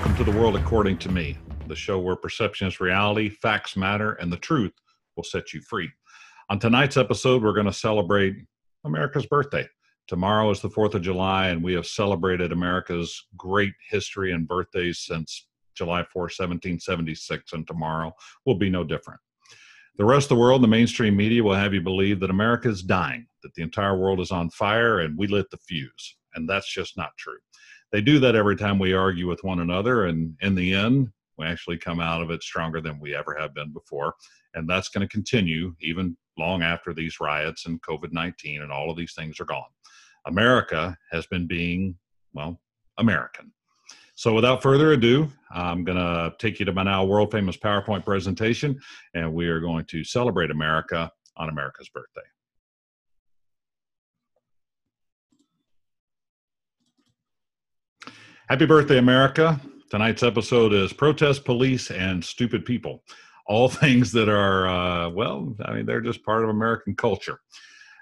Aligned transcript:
Welcome 0.00 0.24
to 0.24 0.32
the 0.32 0.38
world 0.38 0.56
according 0.56 0.96
to 1.00 1.10
me, 1.10 1.36
the 1.66 1.76
show 1.76 1.98
where 1.98 2.16
perception 2.16 2.66
is 2.66 2.80
reality, 2.80 3.28
facts 3.28 3.76
matter, 3.76 4.12
and 4.12 4.32
the 4.32 4.38
truth 4.38 4.72
will 5.14 5.24
set 5.24 5.52
you 5.52 5.60
free. 5.60 5.90
On 6.48 6.58
tonight's 6.58 6.96
episode, 6.96 7.42
we're 7.42 7.52
going 7.52 7.66
to 7.66 7.72
celebrate 7.72 8.34
America's 8.86 9.26
birthday. 9.26 9.68
Tomorrow 10.08 10.48
is 10.52 10.62
the 10.62 10.70
4th 10.70 10.94
of 10.94 11.02
July, 11.02 11.48
and 11.48 11.62
we 11.62 11.74
have 11.74 11.86
celebrated 11.86 12.50
America's 12.50 13.26
great 13.36 13.74
history 13.90 14.32
and 14.32 14.48
birthdays 14.48 15.00
since 15.00 15.48
July 15.74 16.02
4, 16.10 16.22
1776, 16.22 17.52
and 17.52 17.66
tomorrow 17.66 18.10
will 18.46 18.56
be 18.56 18.70
no 18.70 18.82
different. 18.82 19.20
The 19.98 20.06
rest 20.06 20.30
of 20.30 20.38
the 20.38 20.40
world, 20.40 20.62
the 20.62 20.66
mainstream 20.66 21.14
media, 21.14 21.44
will 21.44 21.52
have 21.52 21.74
you 21.74 21.82
believe 21.82 22.20
that 22.20 22.30
America 22.30 22.70
is 22.70 22.82
dying, 22.82 23.26
that 23.42 23.52
the 23.52 23.62
entire 23.62 23.98
world 23.98 24.20
is 24.20 24.30
on 24.30 24.48
fire, 24.48 25.00
and 25.00 25.18
we 25.18 25.26
lit 25.26 25.50
the 25.50 25.58
fuse. 25.58 26.16
And 26.34 26.48
that's 26.48 26.72
just 26.72 26.96
not 26.96 27.10
true. 27.18 27.36
They 27.92 28.00
do 28.00 28.20
that 28.20 28.36
every 28.36 28.56
time 28.56 28.78
we 28.78 28.92
argue 28.92 29.28
with 29.28 29.42
one 29.42 29.60
another, 29.60 30.06
and 30.06 30.36
in 30.40 30.54
the 30.54 30.74
end, 30.74 31.08
we 31.38 31.46
actually 31.46 31.78
come 31.78 32.00
out 32.00 32.22
of 32.22 32.30
it 32.30 32.42
stronger 32.42 32.80
than 32.80 33.00
we 33.00 33.14
ever 33.14 33.34
have 33.34 33.54
been 33.54 33.72
before. 33.72 34.14
And 34.54 34.68
that's 34.68 34.88
going 34.88 35.06
to 35.06 35.12
continue 35.12 35.74
even 35.80 36.16
long 36.38 36.62
after 36.62 36.92
these 36.92 37.20
riots 37.20 37.66
and 37.66 37.82
COVID 37.82 38.12
19 38.12 38.62
and 38.62 38.70
all 38.70 38.90
of 38.90 38.96
these 38.96 39.14
things 39.14 39.40
are 39.40 39.46
gone. 39.46 39.64
America 40.26 40.96
has 41.10 41.26
been 41.26 41.46
being, 41.46 41.96
well, 42.32 42.60
American. 42.98 43.52
So 44.14 44.34
without 44.34 44.62
further 44.62 44.92
ado, 44.92 45.30
I'm 45.50 45.82
going 45.82 45.96
to 45.96 46.34
take 46.38 46.60
you 46.60 46.66
to 46.66 46.74
my 46.74 46.82
now 46.82 47.04
world 47.04 47.32
famous 47.32 47.56
PowerPoint 47.56 48.04
presentation, 48.04 48.78
and 49.14 49.32
we 49.32 49.48
are 49.48 49.60
going 49.60 49.86
to 49.86 50.04
celebrate 50.04 50.50
America 50.50 51.10
on 51.38 51.48
America's 51.48 51.88
birthday. 51.88 52.20
Happy 58.50 58.66
birthday, 58.66 58.98
America. 58.98 59.60
Tonight's 59.90 60.24
episode 60.24 60.72
is 60.72 60.92
Protest, 60.92 61.44
Police, 61.44 61.92
and 61.92 62.24
Stupid 62.24 62.64
People. 62.64 63.04
All 63.46 63.68
things 63.68 64.10
that 64.10 64.28
are, 64.28 64.66
uh, 64.66 65.08
well, 65.10 65.54
I 65.64 65.72
mean, 65.72 65.86
they're 65.86 66.00
just 66.00 66.24
part 66.24 66.42
of 66.42 66.50
American 66.50 66.96
culture. 66.96 67.38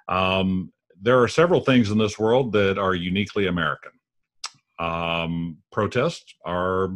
Um, 0.09 0.73
there 1.03 1.23
are 1.23 1.29
several 1.29 1.61
things 1.61 1.91
in 1.91 1.99
this 1.99 2.19
world 2.19 2.53
that 2.53 2.79
are 2.79 2.95
uniquely 2.95 3.47
American. 3.47 3.91
Um, 4.79 5.59
protests 5.71 6.35
are, 6.47 6.95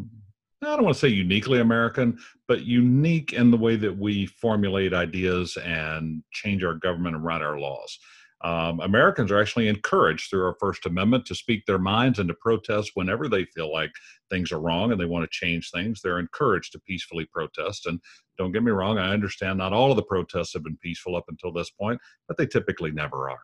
I 0.63 0.75
don't 0.75 0.85
want 0.85 0.95
to 0.95 1.01
say 1.01 1.09
uniquely 1.09 1.61
American, 1.61 2.19
but 2.49 2.65
unique 2.65 3.35
in 3.35 3.51
the 3.51 3.59
way 3.59 3.77
that 3.77 3.95
we 3.95 4.25
formulate 4.25 4.95
ideas 4.95 5.59
and 5.63 6.23
change 6.31 6.65
our 6.65 6.77
government 6.77 7.17
and 7.17 7.25
write 7.25 7.43
our 7.43 7.59
laws. 7.59 7.99
Um, 8.45 8.81
Americans 8.81 9.31
are 9.31 9.41
actually 9.41 9.69
encouraged 9.69 10.29
through 10.29 10.45
our 10.45 10.57
First 10.59 10.87
Amendment 10.87 11.27
to 11.27 11.35
speak 11.35 11.65
their 11.65 11.79
minds 11.79 12.19
and 12.19 12.29
to 12.29 12.35
protest 12.35 12.93
whenever 12.95 13.29
they 13.29 13.45
feel 13.45 13.73
like 13.73 13.93
things 14.31 14.51
are 14.51 14.61
wrong 14.61 14.91
and 14.91 15.01
they 15.01 15.05
want 15.05 15.25
to 15.25 15.31
change 15.31 15.71
things. 15.71 16.01
They're 16.01 16.19
encouraged 16.19 16.73
to 16.73 16.81
peacefully 16.81 17.27
protest. 17.33 17.87
And 17.87 18.01
don't 18.39 18.53
get 18.53 18.65
me 18.65 18.73
wrong, 18.73 18.99
I 18.99 19.13
understand 19.13 19.59
not 19.59 19.73
all 19.73 19.91
of 19.91 19.97
the 19.97 20.03
protests 20.03 20.53
have 20.55 20.65
been 20.65 20.79
peaceful 20.79 21.15
up 21.15 21.25
until 21.29 21.53
this 21.53 21.71
point, 21.71 22.01
but 22.27 22.37
they 22.37 22.47
typically 22.47 22.91
never 22.91 23.31
are. 23.31 23.39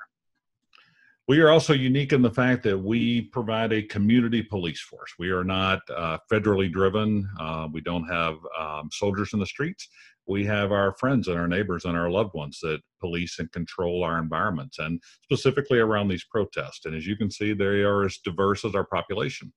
We 1.28 1.40
are 1.40 1.50
also 1.50 1.74
unique 1.74 2.14
in 2.14 2.22
the 2.22 2.30
fact 2.30 2.62
that 2.62 2.78
we 2.78 3.20
provide 3.20 3.70
a 3.74 3.82
community 3.82 4.42
police 4.42 4.80
force. 4.80 5.12
We 5.18 5.28
are 5.28 5.44
not 5.44 5.80
uh, 5.94 6.16
federally 6.32 6.72
driven. 6.72 7.28
Uh, 7.38 7.68
we 7.70 7.82
don't 7.82 8.06
have 8.08 8.38
um, 8.58 8.88
soldiers 8.90 9.34
in 9.34 9.38
the 9.38 9.44
streets. 9.44 9.88
We 10.28 10.44
have 10.44 10.72
our 10.72 10.94
friends 10.98 11.26
and 11.26 11.38
our 11.38 11.48
neighbors 11.48 11.86
and 11.86 11.96
our 11.96 12.10
loved 12.10 12.34
ones 12.34 12.58
that 12.60 12.80
police 13.00 13.38
and 13.38 13.50
control 13.50 14.04
our 14.04 14.18
environments, 14.18 14.78
and 14.78 15.00
specifically 15.22 15.78
around 15.78 16.08
these 16.08 16.24
protests. 16.24 16.84
And 16.84 16.94
as 16.94 17.06
you 17.06 17.16
can 17.16 17.30
see, 17.30 17.54
they 17.54 17.82
are 17.82 18.04
as 18.04 18.18
diverse 18.18 18.64
as 18.64 18.74
our 18.74 18.84
population. 18.84 19.52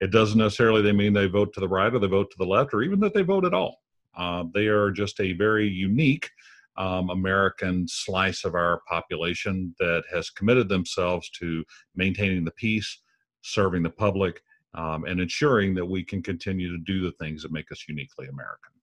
It 0.00 0.10
doesn't 0.10 0.38
necessarily 0.38 0.82
they 0.82 0.92
mean 0.92 1.12
they 1.12 1.26
vote 1.26 1.52
to 1.54 1.60
the 1.60 1.68
right 1.68 1.94
or 1.94 2.00
they 2.00 2.08
vote 2.08 2.30
to 2.32 2.36
the 2.38 2.46
left, 2.46 2.74
or 2.74 2.82
even 2.82 3.00
that 3.00 3.14
they 3.14 3.22
vote 3.22 3.44
at 3.44 3.54
all. 3.54 3.78
Uh, 4.16 4.44
they 4.52 4.66
are 4.66 4.90
just 4.90 5.20
a 5.20 5.32
very 5.34 5.68
unique 5.68 6.28
um, 6.76 7.10
American 7.10 7.86
slice 7.88 8.44
of 8.44 8.54
our 8.54 8.80
population 8.88 9.74
that 9.78 10.02
has 10.12 10.30
committed 10.30 10.68
themselves 10.68 11.30
to 11.30 11.64
maintaining 11.94 12.44
the 12.44 12.52
peace, 12.52 13.02
serving 13.42 13.82
the 13.82 13.90
public, 13.90 14.40
um, 14.74 15.04
and 15.04 15.20
ensuring 15.20 15.74
that 15.74 15.86
we 15.86 16.04
can 16.04 16.22
continue 16.22 16.70
to 16.70 16.82
do 16.84 17.02
the 17.02 17.12
things 17.12 17.42
that 17.42 17.52
make 17.52 17.70
us 17.72 17.84
uniquely 17.88 18.28
American. 18.28 18.77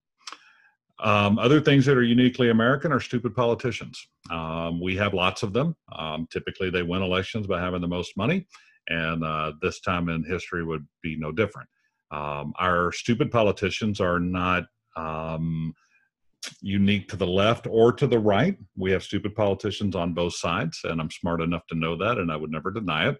Um, 0.99 1.37
other 1.39 1.59
things 1.59 1.85
that 1.85 1.97
are 1.97 2.03
uniquely 2.03 2.49
American 2.49 2.91
are 2.91 3.01
stupid 3.01 3.35
politicians. 3.35 4.07
Um, 4.31 4.79
we 4.81 4.95
have 4.95 5.13
lots 5.13 5.43
of 5.43 5.51
them. 5.51 5.75
Um, 5.97 6.27
typically, 6.31 6.69
they 6.69 6.83
win 6.83 7.01
elections 7.01 7.47
by 7.47 7.59
having 7.59 7.81
the 7.81 7.87
most 7.87 8.15
money, 8.15 8.47
and 8.87 9.23
uh, 9.23 9.53
this 9.61 9.81
time 9.81 10.09
in 10.09 10.23
history 10.23 10.63
would 10.63 10.87
be 11.01 11.17
no 11.17 11.31
different. 11.31 11.67
Um, 12.11 12.53
our 12.59 12.91
stupid 12.91 13.29
politicians 13.29 13.99
are 13.99 14.19
not 14.19 14.63
um, 14.95 15.73
unique 16.61 17.09
to 17.09 17.17
the 17.17 17.27
left 17.27 17.67
or 17.67 17.91
to 17.91 18.07
the 18.07 18.19
right. 18.19 18.57
We 18.77 18.91
have 18.91 19.03
stupid 19.03 19.35
politicians 19.35 19.95
on 19.95 20.13
both 20.13 20.35
sides, 20.35 20.79
and 20.83 21.01
I'm 21.01 21.11
smart 21.11 21.41
enough 21.41 21.67
to 21.69 21.75
know 21.75 21.97
that, 21.97 22.17
and 22.17 22.31
I 22.31 22.37
would 22.37 22.51
never 22.51 22.71
deny 22.71 23.09
it. 23.09 23.17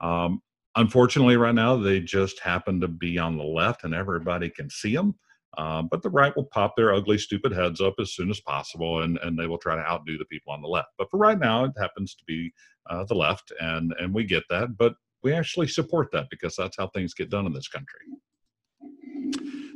Um, 0.00 0.40
unfortunately, 0.76 1.36
right 1.36 1.54
now, 1.54 1.76
they 1.76 2.00
just 2.00 2.40
happen 2.40 2.80
to 2.80 2.88
be 2.88 3.18
on 3.18 3.36
the 3.36 3.44
left, 3.44 3.84
and 3.84 3.94
everybody 3.94 4.50
can 4.50 4.68
see 4.70 4.96
them. 4.96 5.14
Um, 5.58 5.88
but 5.90 6.02
the 6.02 6.10
right 6.10 6.34
will 6.34 6.44
pop 6.46 6.76
their 6.76 6.94
ugly, 6.94 7.18
stupid 7.18 7.52
heads 7.52 7.80
up 7.80 7.94
as 7.98 8.14
soon 8.14 8.30
as 8.30 8.40
possible, 8.40 9.02
and, 9.02 9.18
and 9.18 9.38
they 9.38 9.46
will 9.46 9.58
try 9.58 9.76
to 9.76 9.82
outdo 9.82 10.16
the 10.16 10.24
people 10.24 10.52
on 10.52 10.62
the 10.62 10.68
left. 10.68 10.88
But 10.96 11.10
for 11.10 11.18
right 11.18 11.38
now, 11.38 11.64
it 11.64 11.72
happens 11.78 12.14
to 12.14 12.24
be 12.26 12.52
uh, 12.88 13.04
the 13.04 13.14
left, 13.14 13.52
and, 13.60 13.94
and 14.00 14.14
we 14.14 14.24
get 14.24 14.44
that. 14.48 14.76
But 14.78 14.94
we 15.22 15.32
actually 15.32 15.68
support 15.68 16.10
that 16.12 16.28
because 16.30 16.56
that's 16.56 16.76
how 16.76 16.88
things 16.88 17.14
get 17.14 17.30
done 17.30 17.46
in 17.46 17.52
this 17.52 17.68
country. 17.68 18.00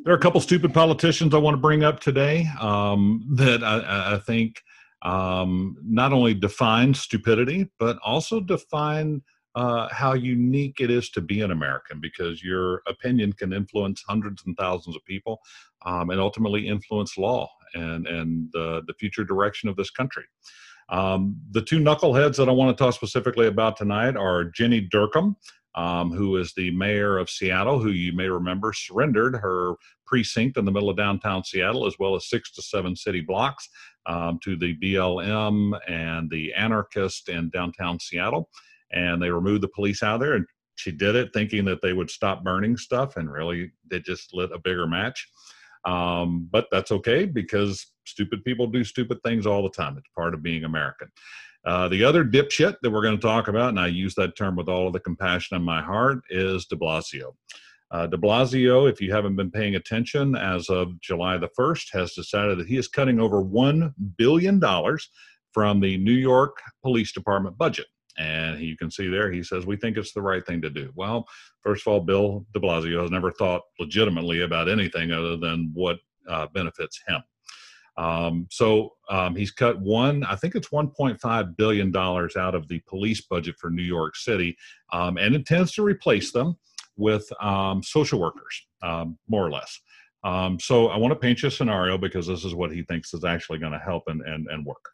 There 0.05 0.15
are 0.15 0.17
a 0.17 0.21
couple 0.21 0.41
stupid 0.41 0.73
politicians 0.73 1.35
I 1.35 1.39
want 1.39 1.55
to 1.55 1.61
bring 1.61 1.85
up 1.85 2.01
today 2.01 2.49
um, 2.61 3.25
that 3.35 3.63
I, 3.63 4.15
I 4.15 4.19
think 4.19 4.63
um, 5.03 5.77
not 5.83 6.13
only 6.13 6.33
define 6.33 6.95
stupidity, 6.95 7.69
but 7.79 7.99
also 8.05 8.41
define 8.41 9.23
uh, 9.57 9.89
how 9.91 10.13
unique 10.13 10.81
it 10.81 10.91
is 10.91 11.09
to 11.09 11.21
be 11.23 11.41
an 11.41 11.51
American 11.51 11.99
because 11.99 12.45
your 12.45 12.83
opinion 12.87 13.33
can 13.33 13.55
influence 13.55 14.05
hundreds 14.07 14.45
and 14.45 14.55
thousands 14.57 14.95
of 14.95 15.05
people 15.07 15.41
um, 15.87 16.11
and 16.11 16.21
ultimately 16.21 16.69
influence 16.69 17.17
law 17.17 17.51
and, 17.75 18.07
and 18.07 18.55
uh, 18.55 18.83
the 18.87 18.95
future 19.01 19.25
direction 19.25 19.69
of 19.69 19.77
this 19.77 19.91
country. 19.91 20.25
Um, 20.91 21.37
the 21.51 21.63
two 21.63 21.81
knuckleheads 21.81 22.37
that 22.37 22.51
I 22.51 22.53
want 22.53 22.77
to 22.77 22.85
talk 22.85 22.95
specifically 22.95 23.47
about 23.47 23.79
tonight 23.79 24.15
are 24.15 24.45
Jenny 24.45 24.87
Durkan, 24.87 25.35
um, 25.75 26.13
who 26.13 26.37
is 26.37 26.53
the 26.53 26.71
mayor 26.73 27.17
of 27.17 27.31
Seattle, 27.31 27.79
who 27.79 27.91
you 27.91 28.13
may 28.13 28.29
remember 28.29 28.75
surrendered 28.75 29.37
her 29.37 29.75
precinct 30.07 30.59
in 30.59 30.67
the 30.67 30.71
middle 30.71 30.91
of 30.91 30.99
downtown 30.99 31.43
Seattle, 31.45 31.87
as 31.87 31.99
well 31.99 32.15
as 32.15 32.29
six 32.29 32.51
to 32.53 32.63
seven 32.63 32.95
city 32.95 33.23
blocks 33.23 33.69
um, 34.05 34.39
to 34.45 34.55
the 34.55 34.77
BLM 34.79 35.79
and 35.89 36.31
the 36.31 36.53
anarchist 36.53 37.31
in 37.31 37.49
downtown 37.51 37.99
Seattle. 37.99 38.51
And 38.93 39.21
they 39.21 39.31
removed 39.31 39.63
the 39.63 39.69
police 39.69 40.03
out 40.03 40.17
of 40.17 40.21
there. 40.21 40.35
And 40.35 40.47
she 40.77 40.93
did 40.93 41.17
it 41.17 41.33
thinking 41.33 41.65
that 41.65 41.81
they 41.83 41.93
would 41.93 42.11
stop 42.11 42.45
burning 42.45 42.77
stuff, 42.77 43.17
and 43.17 43.33
really, 43.33 43.73
they 43.91 43.99
just 44.01 44.35
lit 44.35 44.53
a 44.53 44.59
bigger 44.59 44.87
match. 44.87 45.29
Um, 45.85 46.49
but 46.51 46.67
that's 46.71 46.91
okay 46.91 47.25
because 47.25 47.87
stupid 48.05 48.45
people 48.45 48.67
do 48.67 48.85
stupid 48.85 49.19
things 49.25 49.47
all 49.47 49.63
the 49.63 49.71
time. 49.71 49.97
It's 49.97 50.09
part 50.15 50.35
of 50.35 50.43
being 50.43 50.65
American. 50.65 51.09
Uh, 51.65 51.89
the 51.89 52.05
other 52.05 52.25
dipshit 52.25 52.77
that 52.83 52.91
we're 52.91 53.03
going 53.03 53.17
to 53.17 53.27
talk 53.27 53.49
about, 53.49 53.71
and 53.71 53.81
I 53.81 53.89
use 53.89 54.15
that 54.15 54.37
term 54.37 54.55
with 54.55 54.69
all 54.69 54.87
of 54.87 54.93
the 54.93 55.01
compassion 55.01 55.57
in 55.57 55.63
my 55.63 55.83
heart, 55.83 56.21
is 56.31 56.67
de 56.67 56.77
Blasio. 56.77 57.35
Uh, 57.91 58.07
de 58.07 58.17
Blasio, 58.17 58.91
if 58.91 59.01
you 59.01 59.13
haven't 59.13 59.37
been 59.37 59.51
paying 59.51 59.77
attention, 59.77 60.37
as 60.37 60.69
of 60.69 61.01
July 61.01 61.39
the 61.39 61.51
1st, 61.59 61.93
has 61.93 62.15
decided 62.15 62.59
that 62.59 62.69
he 62.69 62.77
is 62.77 62.89
cutting 62.89 63.21
over 63.21 63.43
$1 63.43 63.95
billion 64.17 64.61
from 65.53 65.81
the 65.81 65.97
New 65.99 66.13
York 66.13 66.59
Police 66.83 67.13
Department 67.13 67.57
budget. 67.57 67.87
And 68.19 68.61
you 68.61 68.77
can 68.77 68.91
see 68.91 69.09
there, 69.09 69.31
he 69.31 69.43
says, 69.43 69.67
We 69.67 69.77
think 69.77 69.97
it's 69.97 70.13
the 70.13 70.23
right 70.23 70.45
thing 70.47 70.63
to 70.63 70.71
do. 70.71 70.91
Well, 70.95 71.27
first 71.63 71.87
of 71.87 71.93
all, 71.93 72.01
Bill 72.01 72.47
de 72.55 72.61
Blasio 72.61 73.03
has 73.03 73.11
never 73.11 73.31
thought 73.31 73.63
legitimately 73.79 74.43
about 74.43 74.69
anything 74.69 75.13
other 75.13 75.37
than 75.37 75.71
what 75.75 75.99
uh, 76.29 76.47
benefits 76.53 77.01
him. 77.07 77.23
Um, 77.97 78.47
so 78.51 78.93
um, 79.09 79.35
he's 79.35 79.51
cut 79.51 79.81
one, 79.81 80.23
I 80.25 80.37
think 80.37 80.55
it's 80.55 80.69
$1.5 80.69 81.57
billion 81.57 81.97
out 81.97 82.55
of 82.55 82.69
the 82.69 82.81
police 82.87 83.23
budget 83.23 83.57
for 83.59 83.71
New 83.71 83.83
York 83.83 84.17
City 84.17 84.57
um, 84.93 85.17
and 85.17 85.35
intends 85.35 85.73
to 85.73 85.83
replace 85.83 86.33
them 86.33 86.59
with 86.97 87.27
um, 87.43 87.83
social 87.83 88.21
workers, 88.21 88.67
um, 88.83 89.19
more 89.29 89.47
or 89.47 89.51
less. 89.51 89.81
Um, 90.25 90.59
so 90.59 90.89
I 90.89 90.97
want 90.97 91.13
to 91.13 91.19
paint 91.19 91.43
you 91.43 91.49
a 91.49 91.51
scenario 91.51 91.97
because 91.97 92.27
this 92.27 92.45
is 92.45 92.55
what 92.55 92.73
he 92.73 92.83
thinks 92.83 93.15
is 93.15 93.25
actually 93.25 93.59
going 93.59 93.73
to 93.73 93.79
help 93.79 94.05
and, 94.09 94.21
and, 94.23 94.47
and 94.49 94.65
work. 94.67 94.85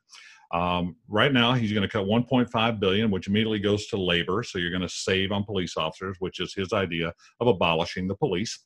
Right 1.09 1.33
now, 1.33 1.55
he's 1.55 1.73
going 1.73 1.83
to 1.83 1.89
cut 1.89 2.07
1.5 2.07 2.81
billion, 2.81 3.11
which 3.11 3.29
immediately 3.29 3.59
goes 3.59 3.87
to 3.89 3.97
labor. 3.97 4.43
So 4.43 4.59
you're 4.59 4.71
going 4.71 4.83
to 4.83 4.89
save 4.89 5.33
on 5.33 5.45
police 5.45 5.77
officers, 5.77 6.17
which 6.21 6.41
is 6.41 6.55
his 6.55 6.73
idea 6.73 7.13
of 7.41 7.47
abolishing 7.47 8.07
the 8.07 8.17
police. 8.17 8.59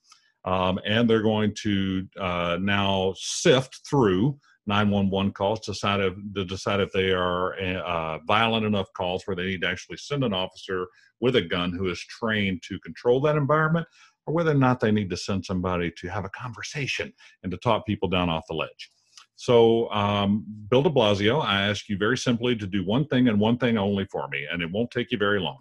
Um, 0.45 0.79
and 0.87 1.11
they're 1.11 1.23
going 1.23 1.55
to 1.63 2.07
uh, 2.21 2.59
now 2.61 3.15
sift 3.17 3.81
through 3.89 4.39
911 4.67 5.33
calls 5.33 5.61
to 5.61 5.73
decide 5.73 6.01
if, 6.01 6.15
to 6.35 6.45
decide 6.45 6.81
if 6.81 6.93
they 6.93 7.11
are 7.11 7.55
uh, 7.61 8.19
violent 8.27 8.67
enough 8.67 8.93
calls 8.97 9.23
where 9.25 9.37
they 9.37 9.47
need 9.47 9.61
to 9.63 9.69
actually 9.69 9.97
send 9.97 10.25
an 10.25 10.33
officer 10.33 10.87
with 11.21 11.37
a 11.37 11.43
gun 11.43 11.73
who 11.73 11.89
is 11.89 12.01
trained 12.01 12.63
to 12.69 12.79
control 12.81 13.21
that 13.21 13.37
environment, 13.37 13.87
or 14.27 14.35
whether 14.35 14.51
or 14.51 14.55
not 14.55 14.81
they 14.81 14.91
need 14.91 15.11
to 15.11 15.17
send 15.17 15.45
somebody 15.45 15.93
to 15.97 16.09
have 16.09 16.25
a 16.25 16.31
conversation 16.31 17.13
and 17.43 17.51
to 17.53 17.59
talk 17.59 17.87
people 17.87 18.09
down 18.09 18.29
off 18.29 18.45
the 18.49 18.55
ledge. 18.55 18.91
So, 19.37 19.91
um, 19.91 20.45
Bill 20.71 20.83
de 20.83 20.91
Blasio, 20.91 21.45
I 21.45 21.69
ask 21.69 21.89
you 21.89 21.99
very 21.99 22.17
simply 22.17 22.57
to 22.57 22.67
do 22.67 22.85
one 22.85 23.07
thing 23.07 23.29
and 23.29 23.39
one 23.39 23.59
thing 23.59 23.77
only 23.77 24.07
for 24.07 24.29
me, 24.29 24.47
and 24.51 24.63
it 24.63 24.71
won't 24.71 24.91
take 24.91 25.13
you 25.13 25.19
very 25.19 25.41
long. 25.41 25.59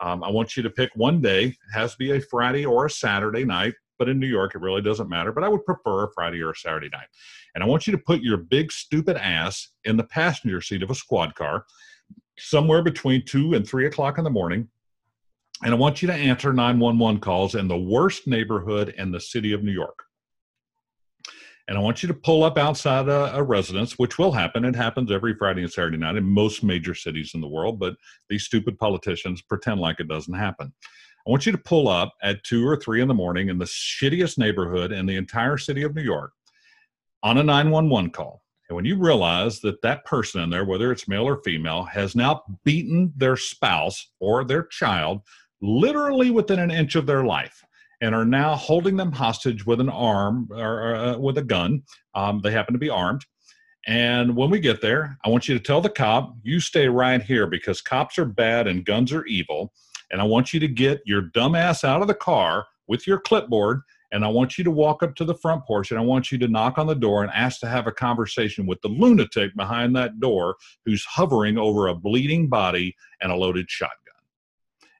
Um, 0.00 0.22
I 0.22 0.30
want 0.30 0.56
you 0.56 0.62
to 0.62 0.70
pick 0.70 0.90
one 0.94 1.20
day. 1.20 1.46
It 1.46 1.56
has 1.72 1.92
to 1.92 1.98
be 1.98 2.12
a 2.12 2.20
Friday 2.20 2.64
or 2.64 2.86
a 2.86 2.90
Saturday 2.90 3.44
night, 3.44 3.74
but 3.98 4.08
in 4.08 4.20
New 4.20 4.26
York, 4.28 4.54
it 4.54 4.60
really 4.60 4.82
doesn't 4.82 5.08
matter. 5.08 5.32
But 5.32 5.42
I 5.42 5.48
would 5.48 5.64
prefer 5.64 6.04
a 6.04 6.12
Friday 6.12 6.40
or 6.40 6.50
a 6.50 6.56
Saturday 6.56 6.88
night. 6.92 7.08
And 7.54 7.64
I 7.64 7.66
want 7.66 7.86
you 7.86 7.92
to 7.92 7.98
put 7.98 8.20
your 8.20 8.36
big, 8.36 8.70
stupid 8.70 9.16
ass 9.16 9.70
in 9.84 9.96
the 9.96 10.04
passenger 10.04 10.60
seat 10.60 10.82
of 10.82 10.90
a 10.90 10.94
squad 10.94 11.34
car 11.34 11.64
somewhere 12.38 12.82
between 12.82 13.24
two 13.24 13.54
and 13.54 13.66
three 13.66 13.86
o'clock 13.86 14.18
in 14.18 14.24
the 14.24 14.30
morning. 14.30 14.68
And 15.62 15.72
I 15.72 15.76
want 15.76 16.02
you 16.02 16.08
to 16.08 16.14
answer 16.14 16.52
911 16.52 17.20
calls 17.20 17.54
in 17.54 17.66
the 17.66 17.78
worst 17.78 18.26
neighborhood 18.26 18.94
in 18.98 19.10
the 19.10 19.20
city 19.20 19.52
of 19.52 19.64
New 19.64 19.72
York. 19.72 20.05
And 21.68 21.76
I 21.76 21.80
want 21.80 22.02
you 22.02 22.06
to 22.06 22.14
pull 22.14 22.44
up 22.44 22.58
outside 22.58 23.08
a, 23.08 23.34
a, 23.36 23.42
residence, 23.42 23.98
which 23.98 24.18
will 24.18 24.30
happen. 24.30 24.64
It 24.64 24.76
happens 24.76 25.10
every 25.10 25.34
Friday 25.34 25.62
and 25.62 25.72
Saturday 25.72 25.96
night 25.96 26.14
in 26.16 26.24
most 26.24 26.62
major 26.62 26.94
cities 26.94 27.32
in 27.34 27.40
the 27.40 27.48
world, 27.48 27.80
but 27.80 27.96
these 28.28 28.44
stupid 28.44 28.78
politicians 28.78 29.42
pretend 29.42 29.80
like 29.80 29.98
it 29.98 30.06
doesn't 30.06 30.34
happen. 30.34 30.72
I 31.26 31.30
want 31.30 31.44
you 31.44 31.50
to 31.50 31.58
pull 31.58 31.88
up 31.88 32.14
at 32.22 32.44
two 32.44 32.66
or 32.66 32.76
three 32.76 33.00
in 33.02 33.08
the 33.08 33.14
morning 33.14 33.48
in 33.48 33.58
the 33.58 33.64
shittiest 33.64 34.38
neighborhood 34.38 34.92
in 34.92 35.06
the 35.06 35.16
entire 35.16 35.58
city 35.58 35.82
of 35.82 35.94
New 35.94 36.02
York 36.02 36.32
on 37.24 37.38
a 37.38 37.42
911 37.42 38.10
call. 38.10 38.42
And 38.68 38.76
when 38.76 38.84
you 38.84 38.96
realize 38.96 39.60
that 39.60 39.82
that 39.82 40.04
person 40.04 40.42
in 40.42 40.50
there, 40.50 40.64
whether 40.64 40.92
it's 40.92 41.08
male 41.08 41.24
or 41.24 41.42
female, 41.42 41.82
has 41.84 42.14
now 42.14 42.42
beaten 42.64 43.12
their 43.16 43.36
spouse 43.36 44.10
or 44.20 44.44
their 44.44 44.64
child 44.64 45.22
literally 45.60 46.30
within 46.30 46.60
an 46.60 46.70
inch 46.70 46.94
of 46.94 47.06
their 47.06 47.24
life 47.24 47.64
and 48.00 48.14
are 48.14 48.24
now 48.24 48.54
holding 48.54 48.96
them 48.96 49.12
hostage 49.12 49.66
with 49.66 49.80
an 49.80 49.88
arm 49.88 50.48
or 50.50 50.94
uh, 50.94 51.18
with 51.18 51.38
a 51.38 51.42
gun. 51.42 51.82
Um, 52.14 52.40
they 52.42 52.50
happen 52.50 52.74
to 52.74 52.78
be 52.78 52.90
armed. 52.90 53.24
And 53.86 54.34
when 54.34 54.50
we 54.50 54.58
get 54.58 54.80
there, 54.80 55.16
I 55.24 55.28
want 55.28 55.48
you 55.48 55.56
to 55.56 55.62
tell 55.62 55.80
the 55.80 55.88
cop, 55.88 56.34
you 56.42 56.58
stay 56.58 56.88
right 56.88 57.22
here 57.22 57.46
because 57.46 57.80
cops 57.80 58.18
are 58.18 58.24
bad 58.24 58.66
and 58.66 58.84
guns 58.84 59.12
are 59.12 59.24
evil. 59.26 59.72
And 60.10 60.20
I 60.20 60.24
want 60.24 60.52
you 60.52 60.60
to 60.60 60.68
get 60.68 61.02
your 61.06 61.22
dumb 61.22 61.54
ass 61.54 61.84
out 61.84 62.02
of 62.02 62.08
the 62.08 62.14
car 62.14 62.66
with 62.88 63.06
your 63.06 63.20
clipboard. 63.20 63.80
And 64.12 64.24
I 64.24 64.28
want 64.28 64.58
you 64.58 64.64
to 64.64 64.70
walk 64.70 65.02
up 65.02 65.14
to 65.16 65.24
the 65.24 65.34
front 65.34 65.64
porch 65.66 65.90
and 65.90 66.00
I 66.00 66.02
want 66.02 66.32
you 66.32 66.38
to 66.38 66.48
knock 66.48 66.78
on 66.78 66.86
the 66.86 66.94
door 66.94 67.22
and 67.22 67.32
ask 67.32 67.60
to 67.60 67.68
have 67.68 67.86
a 67.86 67.92
conversation 67.92 68.66
with 68.66 68.80
the 68.80 68.88
lunatic 68.88 69.54
behind 69.56 69.94
that 69.96 70.18
door 70.20 70.56
who's 70.84 71.04
hovering 71.04 71.58
over 71.58 71.88
a 71.88 71.94
bleeding 71.94 72.48
body 72.48 72.96
and 73.20 73.30
a 73.30 73.36
loaded 73.36 73.70
shotgun. 73.70 74.05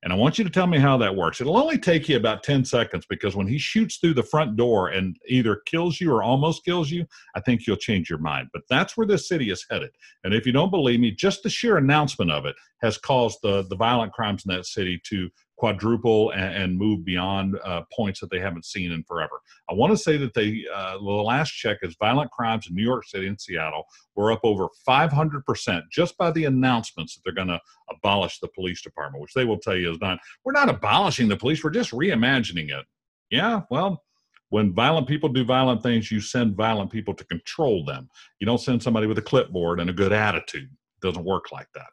And 0.02 0.12
I 0.12 0.16
want 0.16 0.38
you 0.38 0.44
to 0.44 0.50
tell 0.50 0.66
me 0.66 0.78
how 0.78 0.96
that 0.98 1.14
works. 1.14 1.40
It'll 1.40 1.56
only 1.56 1.78
take 1.78 2.08
you 2.08 2.16
about 2.16 2.42
10 2.42 2.64
seconds 2.64 3.06
because 3.08 3.34
when 3.34 3.46
he 3.46 3.58
shoots 3.58 3.96
through 3.96 4.14
the 4.14 4.22
front 4.22 4.56
door 4.56 4.88
and 4.88 5.16
either 5.28 5.62
kills 5.66 6.00
you 6.00 6.12
or 6.12 6.22
almost 6.22 6.64
kills 6.64 6.90
you, 6.90 7.06
I 7.34 7.40
think 7.40 7.66
you'll 7.66 7.76
change 7.76 8.08
your 8.08 8.18
mind. 8.18 8.48
But 8.52 8.62
that's 8.68 8.96
where 8.96 9.06
this 9.06 9.28
city 9.28 9.50
is 9.50 9.66
headed. 9.70 9.90
And 10.24 10.34
if 10.34 10.46
you 10.46 10.52
don't 10.52 10.70
believe 10.70 11.00
me, 11.00 11.10
just 11.10 11.42
the 11.42 11.50
sheer 11.50 11.76
announcement 11.76 12.30
of 12.30 12.46
it 12.46 12.56
has 12.82 12.98
caused 12.98 13.38
the, 13.42 13.62
the 13.68 13.76
violent 13.76 14.12
crimes 14.12 14.44
in 14.46 14.54
that 14.54 14.66
city 14.66 15.00
to 15.06 15.30
quadruple 15.56 16.30
and, 16.30 16.54
and 16.54 16.78
move 16.78 17.04
beyond 17.04 17.58
uh, 17.64 17.82
points 17.92 18.20
that 18.20 18.30
they 18.30 18.38
haven't 18.38 18.64
seen 18.64 18.92
in 18.92 19.02
forever. 19.04 19.40
I 19.70 19.74
want 19.74 19.92
to 19.92 19.96
say 19.96 20.16
that 20.18 20.34
they, 20.34 20.64
uh, 20.72 20.98
the 20.98 21.04
last 21.04 21.50
check 21.50 21.78
is 21.82 21.96
violent 21.98 22.30
crimes 22.30 22.66
in 22.68 22.74
New 22.74 22.82
York 22.82 23.06
City 23.06 23.26
and 23.26 23.40
Seattle 23.40 23.84
were 24.14 24.32
up 24.32 24.40
over 24.44 24.68
500% 24.88 25.82
just 25.90 26.16
by 26.18 26.30
the 26.30 26.44
announcements 26.44 27.14
that 27.14 27.22
they're 27.24 27.32
going 27.32 27.48
to 27.48 27.60
abolish 27.90 28.38
the 28.40 28.48
police 28.48 28.82
department, 28.82 29.22
which 29.22 29.34
they 29.34 29.44
will 29.44 29.58
tell 29.58 29.76
you 29.76 29.90
is 29.90 30.00
not, 30.00 30.18
we're 30.44 30.52
not 30.52 30.68
abolishing 30.68 31.28
the 31.28 31.36
police, 31.36 31.64
we're 31.64 31.70
just 31.70 31.92
reimagining 31.92 32.70
it. 32.70 32.84
Yeah, 33.30 33.62
well, 33.70 34.04
when 34.50 34.72
violent 34.72 35.08
people 35.08 35.28
do 35.28 35.44
violent 35.44 35.82
things, 35.82 36.10
you 36.10 36.20
send 36.20 36.54
violent 36.56 36.90
people 36.90 37.14
to 37.14 37.24
control 37.24 37.84
them. 37.84 38.08
You 38.38 38.46
don't 38.46 38.60
send 38.60 38.82
somebody 38.82 39.06
with 39.06 39.18
a 39.18 39.22
clipboard 39.22 39.80
and 39.80 39.90
a 39.90 39.92
good 39.92 40.12
attitude. 40.12 40.70
It 40.70 41.06
doesn't 41.06 41.24
work 41.24 41.50
like 41.50 41.66
that. 41.74 41.88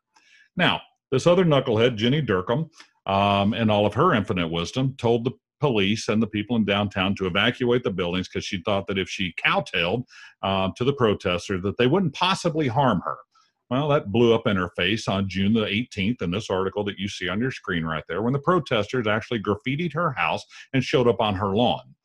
Now, 0.56 0.82
this 1.12 1.26
other 1.26 1.46
knucklehead, 1.46 1.96
Jenny 1.96 2.22
Durkan, 2.22 2.70
um, 3.06 3.54
and 3.54 3.70
all 3.70 3.86
of 3.86 3.94
her 3.94 4.14
infinite 4.14 4.50
wisdom, 4.50 4.96
told 4.98 5.24
the 5.24 5.32
police 5.60 6.10
and 6.10 6.22
the 6.22 6.28
people 6.28 6.58
in 6.58 6.66
downtown 6.66 7.16
to 7.16 7.26
evacuate 7.26 7.84
the 7.84 7.90
buildings 7.90 8.28
because 8.28 8.44
she 8.44 8.62
thought 8.64 8.86
that 8.88 8.98
if 8.98 9.10
she 9.10 9.34
cowtailed 9.44 10.04
uh, 10.42 10.70
to 10.76 10.84
the 10.84 10.94
protesters, 10.94 11.62
that 11.64 11.78
they 11.78 11.88
wouldn't 11.88 12.14
possibly 12.14 12.68
harm 12.68 13.02
her. 13.06 13.16
Well, 13.70 13.88
that 13.88 14.12
blew 14.12 14.36
up 14.36 14.46
in 14.46 14.58
her 14.58 14.72
face 14.76 15.08
on 15.08 15.30
June 15.30 15.54
the 15.54 15.62
18th 15.62 16.22
in 16.22 16.32
this 16.32 16.50
article 16.50 16.84
that 16.84 17.00
you 17.00 17.08
see 17.08 17.30
on 17.30 17.40
your 17.40 17.50
screen 17.50 17.86
right 17.86 18.04
there, 18.10 18.22
when 18.22 18.34
the 18.34 18.40
protesters 18.40 19.08
actually 19.08 19.42
graffitied 19.42 19.94
her 19.94 20.12
house 20.12 20.44
and 20.74 20.84
showed 20.84 21.08
up 21.08 21.22
on 21.22 21.36
her 21.36 21.56
lawn. 21.56 21.96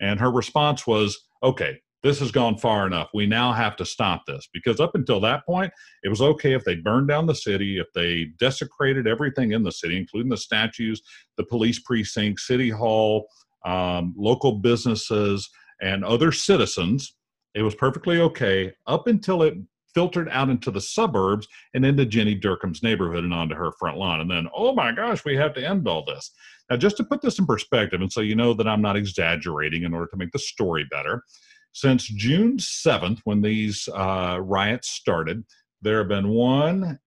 And 0.00 0.20
her 0.20 0.30
response 0.30 0.86
was, 0.86 1.18
okay, 1.42 1.80
this 2.02 2.20
has 2.20 2.30
gone 2.30 2.56
far 2.56 2.86
enough. 2.86 3.08
We 3.12 3.26
now 3.26 3.52
have 3.52 3.76
to 3.76 3.84
stop 3.84 4.22
this 4.26 4.48
because 4.52 4.80
up 4.80 4.94
until 4.94 5.20
that 5.20 5.44
point, 5.44 5.72
it 6.04 6.08
was 6.08 6.20
okay 6.20 6.52
if 6.52 6.64
they 6.64 6.76
burned 6.76 7.08
down 7.08 7.26
the 7.26 7.34
city, 7.34 7.78
if 7.78 7.86
they 7.94 8.28
desecrated 8.38 9.06
everything 9.06 9.52
in 9.52 9.62
the 9.62 9.72
city, 9.72 9.96
including 9.96 10.30
the 10.30 10.36
statues, 10.36 11.02
the 11.36 11.44
police 11.44 11.80
precinct, 11.80 12.40
city 12.40 12.70
hall, 12.70 13.26
um, 13.64 14.14
local 14.16 14.52
businesses, 14.52 15.48
and 15.80 16.04
other 16.04 16.30
citizens. 16.32 17.14
It 17.54 17.62
was 17.62 17.74
perfectly 17.74 18.20
okay 18.20 18.72
up 18.86 19.08
until 19.08 19.42
it 19.42 19.54
filtered 19.94 20.28
out 20.28 20.50
into 20.50 20.70
the 20.70 20.80
suburbs 20.80 21.48
and 21.74 21.84
into 21.84 22.06
Jenny 22.06 22.38
Durkan's 22.38 22.82
neighborhood 22.82 23.24
and 23.24 23.34
onto 23.34 23.54
her 23.54 23.72
front 23.72 23.96
lawn. 23.96 24.20
And 24.20 24.30
then, 24.30 24.46
oh 24.54 24.72
my 24.74 24.92
gosh, 24.92 25.24
we 25.24 25.34
have 25.36 25.54
to 25.54 25.66
end 25.66 25.88
all 25.88 26.04
this. 26.04 26.30
Now, 26.70 26.76
just 26.76 26.96
to 26.98 27.04
put 27.04 27.22
this 27.22 27.38
in 27.38 27.46
perspective, 27.46 28.00
and 28.00 28.12
so 28.12 28.20
you 28.20 28.36
know 28.36 28.52
that 28.54 28.68
I'm 28.68 28.82
not 28.82 28.96
exaggerating 28.96 29.84
in 29.84 29.94
order 29.94 30.06
to 30.08 30.16
make 30.16 30.30
the 30.32 30.38
story 30.38 30.84
better, 30.90 31.24
since 31.72 32.06
June 32.06 32.56
7th, 32.56 33.20
when 33.24 33.40
these 33.40 33.88
uh, 33.94 34.38
riots 34.40 34.90
started, 34.90 35.44
there 35.82 35.98
have 35.98 36.08
been 36.08 36.28
one, 36.28 36.98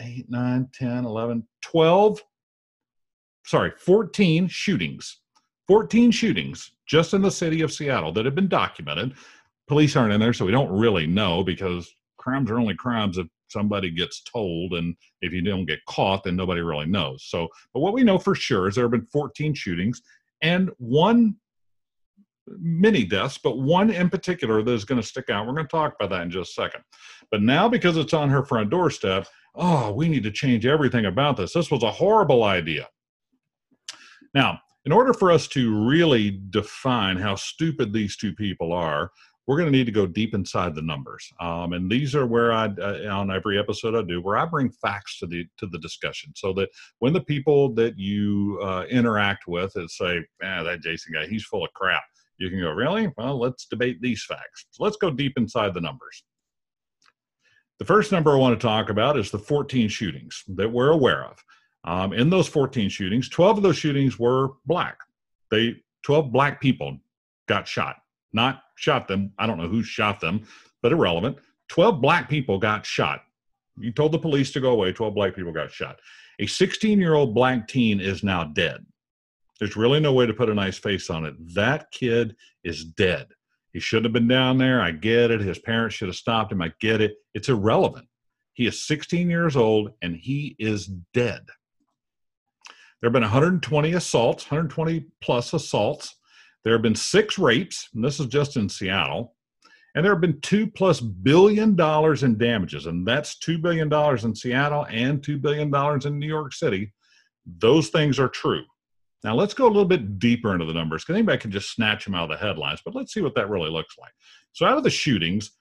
eight, 0.00 0.26
nine, 0.28 0.68
10, 0.74 1.04
11, 1.04 1.46
12, 1.62 2.22
sorry, 3.44 3.72
14 3.78 4.48
shootings. 4.48 5.20
14 5.66 6.10
shootings 6.10 6.72
just 6.86 7.12
in 7.14 7.20
the 7.20 7.30
city 7.30 7.60
of 7.60 7.72
Seattle 7.72 8.12
that 8.12 8.24
have 8.24 8.34
been 8.34 8.48
documented. 8.48 9.14
Police 9.66 9.96
aren't 9.96 10.12
in 10.12 10.20
there, 10.20 10.32
so 10.32 10.46
we 10.46 10.52
don't 10.52 10.70
really 10.70 11.06
know 11.06 11.44
because 11.44 11.92
crimes 12.16 12.50
are 12.50 12.58
only 12.58 12.74
crimes 12.74 13.18
if 13.18 13.26
somebody 13.48 13.90
gets 13.90 14.22
told, 14.22 14.74
and 14.74 14.94
if 15.20 15.32
you 15.32 15.42
don't 15.42 15.66
get 15.66 15.84
caught, 15.86 16.24
then 16.24 16.36
nobody 16.36 16.60
really 16.60 16.86
knows. 16.86 17.24
So, 17.24 17.48
but 17.72 17.80
what 17.80 17.92
we 17.92 18.02
know 18.02 18.18
for 18.18 18.34
sure 18.34 18.68
is 18.68 18.74
there 18.74 18.84
have 18.84 18.92
been 18.92 19.06
14 19.12 19.54
shootings, 19.54 20.02
and 20.42 20.70
one 20.78 21.36
many 22.58 23.04
deaths, 23.04 23.38
but 23.38 23.58
one 23.58 23.90
in 23.90 24.08
particular 24.08 24.62
that 24.62 24.72
is 24.72 24.84
going 24.84 25.00
to 25.00 25.06
stick 25.06 25.30
out. 25.30 25.46
We're 25.46 25.54
going 25.54 25.66
to 25.66 25.70
talk 25.70 25.94
about 25.94 26.10
that 26.10 26.22
in 26.22 26.30
just 26.30 26.50
a 26.50 26.62
second. 26.62 26.82
But 27.30 27.42
now, 27.42 27.68
because 27.68 27.96
it's 27.96 28.14
on 28.14 28.30
her 28.30 28.44
front 28.44 28.70
doorstep, 28.70 29.26
oh, 29.54 29.92
we 29.92 30.08
need 30.08 30.22
to 30.22 30.30
change 30.30 30.66
everything 30.66 31.06
about 31.06 31.36
this. 31.36 31.52
This 31.52 31.70
was 31.70 31.82
a 31.82 31.90
horrible 31.90 32.44
idea. 32.44 32.88
Now, 34.34 34.60
in 34.84 34.92
order 34.92 35.12
for 35.12 35.30
us 35.30 35.48
to 35.48 35.86
really 35.86 36.40
define 36.50 37.16
how 37.16 37.34
stupid 37.34 37.92
these 37.92 38.16
two 38.16 38.34
people 38.34 38.72
are, 38.72 39.10
we're 39.48 39.56
going 39.56 39.72
to 39.72 39.76
need 39.76 39.86
to 39.86 39.92
go 39.92 40.06
deep 40.06 40.34
inside 40.34 40.74
the 40.74 40.82
numbers. 40.82 41.32
Um, 41.40 41.72
and 41.72 41.90
these 41.90 42.14
are 42.14 42.26
where 42.26 42.52
I, 42.52 42.66
uh, 42.66 43.08
on 43.10 43.30
every 43.30 43.58
episode 43.58 43.94
I 43.94 44.02
do, 44.02 44.20
where 44.20 44.36
I 44.36 44.44
bring 44.44 44.70
facts 44.70 45.18
to 45.20 45.26
the 45.26 45.46
to 45.56 45.66
the 45.66 45.78
discussion, 45.78 46.32
so 46.36 46.52
that 46.52 46.68
when 46.98 47.14
the 47.14 47.22
people 47.22 47.74
that 47.74 47.98
you 47.98 48.60
uh, 48.62 48.84
interact 48.90 49.48
with 49.48 49.74
and 49.76 49.90
say, 49.90 50.22
"Ah, 50.44 50.62
that 50.64 50.82
Jason 50.82 51.14
guy, 51.14 51.26
he's 51.26 51.44
full 51.44 51.64
of 51.64 51.72
crap," 51.72 52.02
You 52.38 52.50
can 52.50 52.60
go, 52.60 52.70
really? 52.70 53.12
Well, 53.16 53.38
let's 53.38 53.66
debate 53.66 54.00
these 54.00 54.24
facts. 54.24 54.66
So 54.70 54.84
let's 54.84 54.96
go 54.96 55.10
deep 55.10 55.34
inside 55.36 55.74
the 55.74 55.80
numbers. 55.80 56.22
The 57.78 57.84
first 57.84 58.10
number 58.10 58.32
I 58.32 58.36
want 58.36 58.58
to 58.58 58.66
talk 58.66 58.90
about 58.90 59.18
is 59.18 59.30
the 59.30 59.38
14 59.38 59.88
shootings 59.88 60.42
that 60.48 60.70
we're 60.70 60.90
aware 60.90 61.24
of. 61.24 61.42
Um, 61.84 62.12
in 62.12 62.28
those 62.28 62.48
14 62.48 62.88
shootings, 62.88 63.28
12 63.28 63.58
of 63.58 63.62
those 63.62 63.76
shootings 63.76 64.18
were 64.18 64.50
black. 64.66 64.98
They 65.50 65.76
12 66.04 66.32
black 66.32 66.60
people 66.60 66.98
got 67.46 67.66
shot. 67.66 67.96
Not 68.32 68.62
shot 68.76 69.08
them. 69.08 69.32
I 69.38 69.46
don't 69.46 69.58
know 69.58 69.68
who 69.68 69.82
shot 69.82 70.20
them, 70.20 70.46
but 70.82 70.92
irrelevant. 70.92 71.38
12 71.68 72.00
black 72.00 72.28
people 72.28 72.58
got 72.58 72.84
shot. 72.84 73.22
You 73.78 73.92
told 73.92 74.12
the 74.12 74.18
police 74.18 74.50
to 74.52 74.60
go 74.60 74.72
away. 74.72 74.92
12 74.92 75.14
black 75.14 75.34
people 75.34 75.52
got 75.52 75.70
shot. 75.70 75.98
A 76.40 76.46
16 76.46 77.00
year 77.00 77.14
old 77.14 77.34
black 77.34 77.68
teen 77.68 78.00
is 78.00 78.22
now 78.22 78.44
dead. 78.44 78.84
There's 79.58 79.76
really 79.76 80.00
no 80.00 80.12
way 80.12 80.26
to 80.26 80.34
put 80.34 80.50
a 80.50 80.54
nice 80.54 80.78
face 80.78 81.10
on 81.10 81.24
it. 81.24 81.34
That 81.54 81.90
kid 81.90 82.36
is 82.64 82.84
dead. 82.84 83.26
He 83.72 83.80
shouldn't 83.80 84.06
have 84.06 84.12
been 84.12 84.28
down 84.28 84.58
there. 84.58 84.80
I 84.80 84.92
get 84.92 85.30
it. 85.30 85.40
His 85.40 85.58
parents 85.58 85.94
should 85.94 86.08
have 86.08 86.16
stopped 86.16 86.52
him. 86.52 86.62
I 86.62 86.72
get 86.80 87.00
it. 87.00 87.16
It's 87.34 87.48
irrelevant. 87.48 88.08
He 88.54 88.66
is 88.66 88.82
16 88.86 89.28
years 89.30 89.56
old 89.56 89.90
and 90.02 90.16
he 90.16 90.56
is 90.58 90.86
dead. 91.14 91.46
There 93.00 93.08
have 93.08 93.12
been 93.12 93.22
120 93.22 93.92
assaults, 93.92 94.44
120 94.44 95.06
plus 95.20 95.52
assaults. 95.52 96.16
There 96.64 96.72
have 96.72 96.82
been 96.82 96.96
six 96.96 97.38
rapes, 97.38 97.88
and 97.94 98.04
this 98.04 98.18
is 98.18 98.26
just 98.26 98.56
in 98.56 98.68
Seattle. 98.68 99.36
And 99.94 100.04
there 100.04 100.12
have 100.12 100.20
been 100.20 100.40
two 100.40 100.66
plus 100.66 101.00
billion 101.00 101.76
dollars 101.76 102.24
in 102.24 102.36
damages, 102.36 102.86
and 102.86 103.06
that's 103.06 103.38
two 103.38 103.58
billion 103.58 103.88
dollars 103.88 104.24
in 104.24 104.34
Seattle 104.34 104.86
and 104.90 105.22
two 105.22 105.38
billion 105.38 105.70
dollars 105.70 106.06
in 106.06 106.18
New 106.18 106.26
York 106.26 106.52
City. 106.52 106.92
Those 107.46 107.88
things 107.88 108.18
are 108.18 108.28
true. 108.28 108.64
Now 109.24 109.34
let's 109.34 109.54
go 109.54 109.66
a 109.66 109.68
little 109.68 109.84
bit 109.84 110.18
deeper 110.18 110.52
into 110.52 110.64
the 110.64 110.72
numbers 110.72 111.02
because 111.02 111.18
anybody 111.18 111.38
can 111.38 111.50
just 111.50 111.72
snatch 111.72 112.04
them 112.04 112.14
out 112.14 112.30
of 112.30 112.38
the 112.38 112.44
headlines, 112.44 112.80
but 112.84 112.94
let's 112.94 113.12
see 113.12 113.20
what 113.20 113.34
that 113.34 113.50
really 113.50 113.70
looks 113.70 113.98
like. 113.98 114.12
So 114.52 114.64
out 114.64 114.78
of 114.78 114.84
the 114.84 114.90
shootings, 114.90 115.52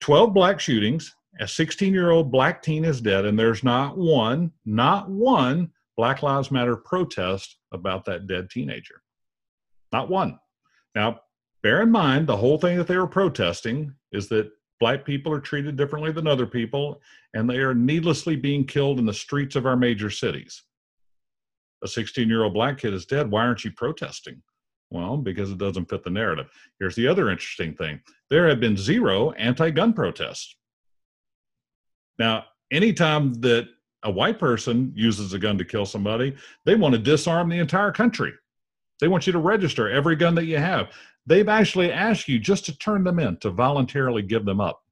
12 0.00 0.32
black 0.32 0.60
shootings, 0.60 1.14
a 1.40 1.48
16 1.48 1.92
year 1.92 2.10
old 2.10 2.30
black 2.30 2.62
teen 2.62 2.84
is 2.84 3.00
dead, 3.00 3.24
and 3.24 3.38
there's 3.38 3.64
not 3.64 3.98
one, 3.98 4.52
not 4.64 5.10
one 5.10 5.70
Black 5.96 6.22
Lives 6.22 6.52
Matter 6.52 6.76
protest 6.76 7.58
about 7.72 8.04
that 8.04 8.28
dead 8.28 8.50
teenager. 8.50 9.02
Not 9.92 10.08
one. 10.08 10.38
Now, 10.94 11.20
bear 11.62 11.82
in 11.82 11.90
mind 11.90 12.26
the 12.28 12.36
whole 12.36 12.56
thing 12.56 12.78
that 12.78 12.86
they 12.86 12.96
were 12.96 13.08
protesting 13.08 13.92
is 14.12 14.28
that 14.28 14.48
black 14.78 15.04
people 15.04 15.32
are 15.32 15.40
treated 15.40 15.76
differently 15.76 16.12
than 16.12 16.28
other 16.28 16.46
people, 16.46 17.00
and 17.34 17.50
they 17.50 17.58
are 17.58 17.74
needlessly 17.74 18.36
being 18.36 18.64
killed 18.64 19.00
in 19.00 19.06
the 19.06 19.12
streets 19.12 19.56
of 19.56 19.66
our 19.66 19.76
major 19.76 20.08
cities. 20.08 20.62
A 21.82 21.88
16 21.88 22.28
year 22.28 22.44
old 22.44 22.54
black 22.54 22.78
kid 22.78 22.94
is 22.94 23.06
dead. 23.06 23.30
Why 23.30 23.42
aren't 23.42 23.64
you 23.64 23.72
protesting? 23.72 24.42
Well, 24.90 25.16
because 25.16 25.50
it 25.50 25.58
doesn't 25.58 25.88
fit 25.88 26.02
the 26.02 26.10
narrative. 26.10 26.48
Here's 26.78 26.96
the 26.96 27.06
other 27.06 27.30
interesting 27.30 27.74
thing 27.74 28.00
there 28.30 28.48
have 28.48 28.60
been 28.60 28.76
zero 28.76 29.32
anti 29.32 29.70
gun 29.70 29.92
protests. 29.92 30.56
Now, 32.18 32.46
anytime 32.70 33.34
that 33.40 33.68
a 34.02 34.10
white 34.10 34.38
person 34.38 34.92
uses 34.94 35.32
a 35.32 35.38
gun 35.38 35.58
to 35.58 35.64
kill 35.64 35.86
somebody, 35.86 36.36
they 36.64 36.74
want 36.74 36.94
to 36.94 37.00
disarm 37.00 37.48
the 37.48 37.58
entire 37.58 37.92
country. 37.92 38.32
They 39.00 39.08
want 39.08 39.26
you 39.26 39.32
to 39.32 39.38
register 39.38 39.88
every 39.88 40.16
gun 40.16 40.34
that 40.36 40.46
you 40.46 40.58
have. 40.58 40.90
They've 41.26 41.48
actually 41.48 41.92
asked 41.92 42.28
you 42.28 42.38
just 42.38 42.64
to 42.66 42.78
turn 42.78 43.04
them 43.04 43.18
in, 43.18 43.36
to 43.38 43.50
voluntarily 43.50 44.22
give 44.22 44.44
them 44.44 44.60
up. 44.60 44.82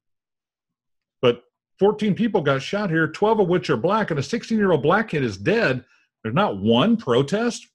But 1.21 1.43
14 1.79 2.15
people 2.15 2.41
got 2.41 2.61
shot 2.61 2.89
here, 2.89 3.07
12 3.07 3.41
of 3.41 3.47
which 3.47 3.69
are 3.69 3.77
black, 3.77 4.11
and 4.11 4.19
a 4.19 4.23
16 4.23 4.57
year 4.57 4.71
old 4.71 4.83
black 4.83 5.09
kid 5.09 5.23
is 5.23 5.37
dead. 5.37 5.83
There's 6.23 6.35
not 6.35 6.57
one 6.57 6.97
protest. 6.97 7.67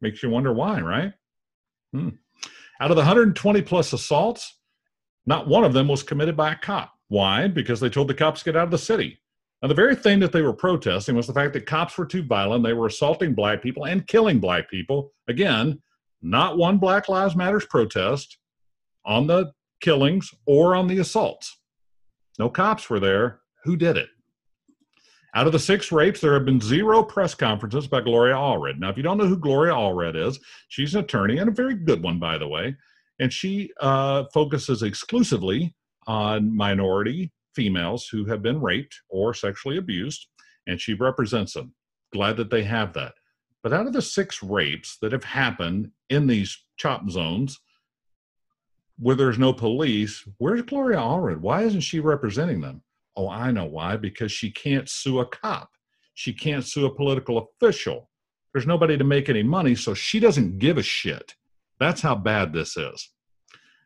Makes 0.00 0.22
you 0.22 0.30
wonder 0.30 0.52
why, 0.52 0.80
right? 0.80 1.12
Hmm. 1.92 2.10
Out 2.80 2.90
of 2.90 2.96
the 2.96 3.02
120 3.02 3.62
plus 3.62 3.92
assaults, 3.92 4.58
not 5.26 5.48
one 5.48 5.64
of 5.64 5.72
them 5.72 5.88
was 5.88 6.02
committed 6.02 6.36
by 6.36 6.52
a 6.52 6.56
cop. 6.56 6.92
Why? 7.08 7.48
Because 7.48 7.80
they 7.80 7.88
told 7.88 8.08
the 8.08 8.14
cops 8.14 8.40
to 8.40 8.46
get 8.46 8.56
out 8.56 8.64
of 8.64 8.70
the 8.70 8.78
city. 8.78 9.20
Now, 9.62 9.68
the 9.68 9.74
very 9.74 9.94
thing 9.94 10.18
that 10.20 10.32
they 10.32 10.42
were 10.42 10.52
protesting 10.52 11.16
was 11.16 11.26
the 11.26 11.32
fact 11.32 11.54
that 11.54 11.64
cops 11.64 11.96
were 11.96 12.04
too 12.04 12.22
violent. 12.22 12.64
They 12.64 12.72
were 12.72 12.88
assaulting 12.88 13.34
black 13.34 13.62
people 13.62 13.86
and 13.86 14.06
killing 14.06 14.38
black 14.38 14.68
people. 14.68 15.12
Again, 15.28 15.80
not 16.20 16.58
one 16.58 16.78
Black 16.78 17.08
Lives 17.08 17.36
Matters 17.36 17.66
protest 17.66 18.38
on 19.06 19.26
the 19.26 19.52
killings 19.80 20.30
or 20.46 20.74
on 20.74 20.86
the 20.86 20.98
assaults. 20.98 21.58
No 22.38 22.48
cops 22.48 22.90
were 22.90 23.00
there. 23.00 23.40
Who 23.64 23.76
did 23.76 23.96
it? 23.96 24.08
Out 25.36 25.48
of 25.48 25.52
the 25.52 25.58
six 25.58 25.90
rapes, 25.90 26.20
there 26.20 26.34
have 26.34 26.44
been 26.44 26.60
zero 26.60 27.02
press 27.02 27.34
conferences 27.34 27.88
by 27.88 28.00
Gloria 28.00 28.36
Allred. 28.36 28.78
Now, 28.78 28.90
if 28.90 28.96
you 28.96 29.02
don't 29.02 29.18
know 29.18 29.26
who 29.26 29.36
Gloria 29.36 29.72
Allred 29.72 30.14
is, 30.14 30.38
she's 30.68 30.94
an 30.94 31.02
attorney 31.02 31.38
and 31.38 31.48
a 31.48 31.52
very 31.52 31.74
good 31.74 32.04
one, 32.04 32.20
by 32.20 32.38
the 32.38 32.46
way. 32.46 32.76
And 33.18 33.32
she 33.32 33.72
uh, 33.80 34.24
focuses 34.32 34.84
exclusively 34.84 35.74
on 36.06 36.54
minority 36.56 37.32
females 37.52 38.06
who 38.06 38.24
have 38.26 38.42
been 38.42 38.60
raped 38.60 38.94
or 39.08 39.34
sexually 39.34 39.76
abused, 39.76 40.28
and 40.68 40.80
she 40.80 40.94
represents 40.94 41.54
them. 41.54 41.74
Glad 42.12 42.36
that 42.36 42.50
they 42.50 42.62
have 42.62 42.92
that. 42.92 43.14
But 43.64 43.72
out 43.72 43.88
of 43.88 43.92
the 43.92 44.02
six 44.02 44.40
rapes 44.40 44.98
that 45.02 45.10
have 45.10 45.24
happened 45.24 45.90
in 46.10 46.28
these 46.28 46.56
chop 46.76 47.10
zones 47.10 47.58
where 49.00 49.16
there's 49.16 49.38
no 49.38 49.52
police, 49.52 50.22
where's 50.38 50.62
Gloria 50.62 50.98
Allred? 50.98 51.40
Why 51.40 51.62
isn't 51.62 51.80
she 51.80 51.98
representing 51.98 52.60
them? 52.60 52.83
Oh, 53.16 53.28
I 53.28 53.50
know 53.50 53.66
why. 53.66 53.96
Because 53.96 54.32
she 54.32 54.50
can't 54.50 54.88
sue 54.88 55.20
a 55.20 55.26
cop. 55.26 55.70
She 56.14 56.32
can't 56.32 56.64
sue 56.64 56.86
a 56.86 56.94
political 56.94 57.38
official. 57.38 58.10
There's 58.52 58.66
nobody 58.66 58.96
to 58.96 59.04
make 59.04 59.28
any 59.28 59.42
money, 59.42 59.74
so 59.74 59.94
she 59.94 60.20
doesn't 60.20 60.58
give 60.58 60.78
a 60.78 60.82
shit. 60.82 61.34
That's 61.80 62.00
how 62.00 62.14
bad 62.14 62.52
this 62.52 62.76
is. 62.76 63.10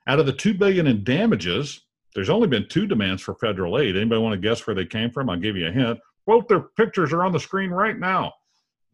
Out 0.06 0.20
of 0.20 0.26
the 0.26 0.32
two 0.32 0.54
billion 0.54 0.86
in 0.86 1.04
damages, 1.04 1.86
there's 2.14 2.30
only 2.30 2.48
been 2.48 2.68
two 2.68 2.86
demands 2.86 3.22
for 3.22 3.34
federal 3.34 3.78
aid. 3.78 3.96
Anybody 3.96 4.20
want 4.20 4.34
to 4.34 4.48
guess 4.48 4.66
where 4.66 4.74
they 4.74 4.84
came 4.84 5.10
from? 5.10 5.30
I'll 5.30 5.38
give 5.38 5.56
you 5.56 5.68
a 5.68 5.72
hint. 5.72 5.98
Both 6.26 6.48
their 6.48 6.60
pictures 6.60 7.12
are 7.12 7.24
on 7.24 7.32
the 7.32 7.40
screen 7.40 7.70
right 7.70 7.98
now. 7.98 8.32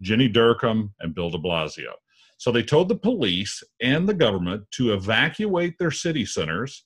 Jenny 0.00 0.28
Durkan 0.28 0.90
and 1.00 1.14
Bill 1.14 1.30
de 1.30 1.38
Blasio. 1.38 1.92
So 2.38 2.52
they 2.52 2.62
told 2.62 2.88
the 2.88 2.96
police 2.96 3.62
and 3.80 4.08
the 4.08 4.14
government 4.14 4.64
to 4.72 4.92
evacuate 4.92 5.78
their 5.78 5.90
city 5.90 6.24
centers. 6.26 6.84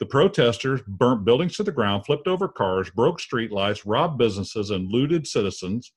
The 0.00 0.06
protesters 0.06 0.80
burnt 0.86 1.24
buildings 1.24 1.56
to 1.56 1.62
the 1.62 1.72
ground, 1.72 2.04
flipped 2.04 2.26
over 2.26 2.48
cars, 2.48 2.90
broke 2.90 3.20
streetlights, 3.20 3.82
robbed 3.86 4.18
businesses, 4.18 4.70
and 4.70 4.90
looted 4.90 5.26
citizens. 5.26 5.92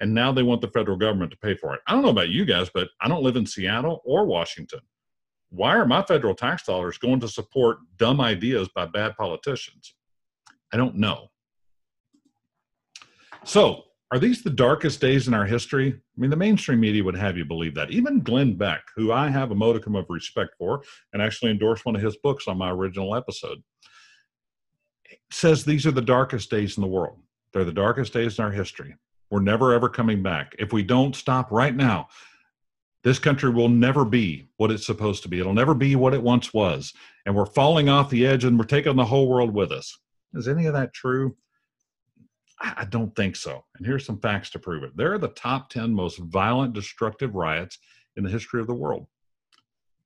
And 0.00 0.14
now 0.14 0.32
they 0.32 0.42
want 0.42 0.62
the 0.62 0.68
federal 0.68 0.96
government 0.96 1.30
to 1.32 1.38
pay 1.38 1.54
for 1.54 1.74
it. 1.74 1.80
I 1.86 1.92
don't 1.92 2.02
know 2.02 2.08
about 2.08 2.30
you 2.30 2.44
guys, 2.44 2.70
but 2.72 2.88
I 3.00 3.08
don't 3.08 3.22
live 3.22 3.36
in 3.36 3.46
Seattle 3.46 4.02
or 4.04 4.24
Washington 4.24 4.80
why 5.52 5.76
are 5.76 5.86
my 5.86 6.02
federal 6.02 6.34
tax 6.34 6.64
dollars 6.64 6.96
going 6.96 7.20
to 7.20 7.28
support 7.28 7.78
dumb 7.98 8.20
ideas 8.22 8.68
by 8.74 8.86
bad 8.86 9.14
politicians? 9.16 9.94
I 10.72 10.78
don't 10.78 10.96
know. 10.96 11.28
So, 13.44 13.84
are 14.12 14.18
these 14.18 14.42
the 14.42 14.50
darkest 14.50 15.00
days 15.00 15.26
in 15.26 15.32
our 15.32 15.46
history? 15.46 15.88
I 15.88 16.20
mean, 16.20 16.28
the 16.28 16.36
mainstream 16.36 16.80
media 16.80 17.02
would 17.02 17.16
have 17.16 17.38
you 17.38 17.46
believe 17.46 17.74
that. 17.76 17.90
Even 17.90 18.20
Glenn 18.20 18.54
Beck, 18.54 18.82
who 18.94 19.10
I 19.10 19.30
have 19.30 19.50
a 19.50 19.54
modicum 19.54 19.96
of 19.96 20.04
respect 20.10 20.54
for 20.58 20.82
and 21.14 21.22
actually 21.22 21.50
endorsed 21.50 21.86
one 21.86 21.96
of 21.96 22.02
his 22.02 22.18
books 22.18 22.46
on 22.46 22.58
my 22.58 22.70
original 22.70 23.16
episode, 23.16 23.62
says 25.30 25.64
these 25.64 25.86
are 25.86 25.92
the 25.92 26.02
darkest 26.02 26.50
days 26.50 26.76
in 26.76 26.82
the 26.82 26.88
world. 26.88 27.20
They're 27.54 27.64
the 27.64 27.72
darkest 27.72 28.12
days 28.12 28.38
in 28.38 28.44
our 28.44 28.50
history. 28.50 28.94
We're 29.30 29.40
never 29.40 29.72
ever 29.72 29.88
coming 29.88 30.22
back. 30.22 30.54
If 30.58 30.74
we 30.74 30.82
don't 30.82 31.16
stop 31.16 31.50
right 31.50 31.74
now, 31.74 32.08
this 33.04 33.18
country 33.18 33.48
will 33.48 33.70
never 33.70 34.04
be 34.04 34.50
what 34.58 34.70
it's 34.70 34.84
supposed 34.84 35.22
to 35.22 35.30
be. 35.30 35.40
It'll 35.40 35.54
never 35.54 35.74
be 35.74 35.96
what 35.96 36.12
it 36.12 36.22
once 36.22 36.52
was. 36.52 36.92
And 37.24 37.34
we're 37.34 37.46
falling 37.46 37.88
off 37.88 38.10
the 38.10 38.26
edge 38.26 38.44
and 38.44 38.58
we're 38.58 38.66
taking 38.66 38.94
the 38.94 39.06
whole 39.06 39.26
world 39.26 39.54
with 39.54 39.72
us. 39.72 39.98
Is 40.34 40.48
any 40.48 40.66
of 40.66 40.74
that 40.74 40.92
true? 40.92 41.34
I 42.62 42.84
don't 42.84 43.14
think 43.16 43.34
so. 43.34 43.64
And 43.76 43.84
here's 43.84 44.06
some 44.06 44.20
facts 44.20 44.50
to 44.50 44.58
prove 44.58 44.84
it. 44.84 44.96
There 44.96 45.12
are 45.12 45.18
the 45.18 45.28
top 45.28 45.68
10 45.70 45.92
most 45.92 46.18
violent, 46.18 46.74
destructive 46.74 47.34
riots 47.34 47.78
in 48.16 48.22
the 48.22 48.30
history 48.30 48.60
of 48.60 48.68
the 48.68 48.74
world. 48.74 49.06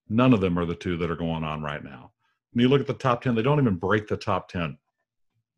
None 0.08 0.32
of 0.32 0.40
them 0.40 0.58
are 0.58 0.64
the 0.64 0.74
two 0.74 0.96
that 0.98 1.10
are 1.10 1.16
going 1.16 1.44
on 1.44 1.62
right 1.62 1.84
now. 1.84 2.12
When 2.52 2.62
you 2.62 2.68
look 2.68 2.80
at 2.80 2.86
the 2.86 2.94
top 2.94 3.20
10, 3.22 3.34
they 3.34 3.42
don't 3.42 3.60
even 3.60 3.76
break 3.76 4.08
the 4.08 4.16
top 4.16 4.48
10. 4.48 4.78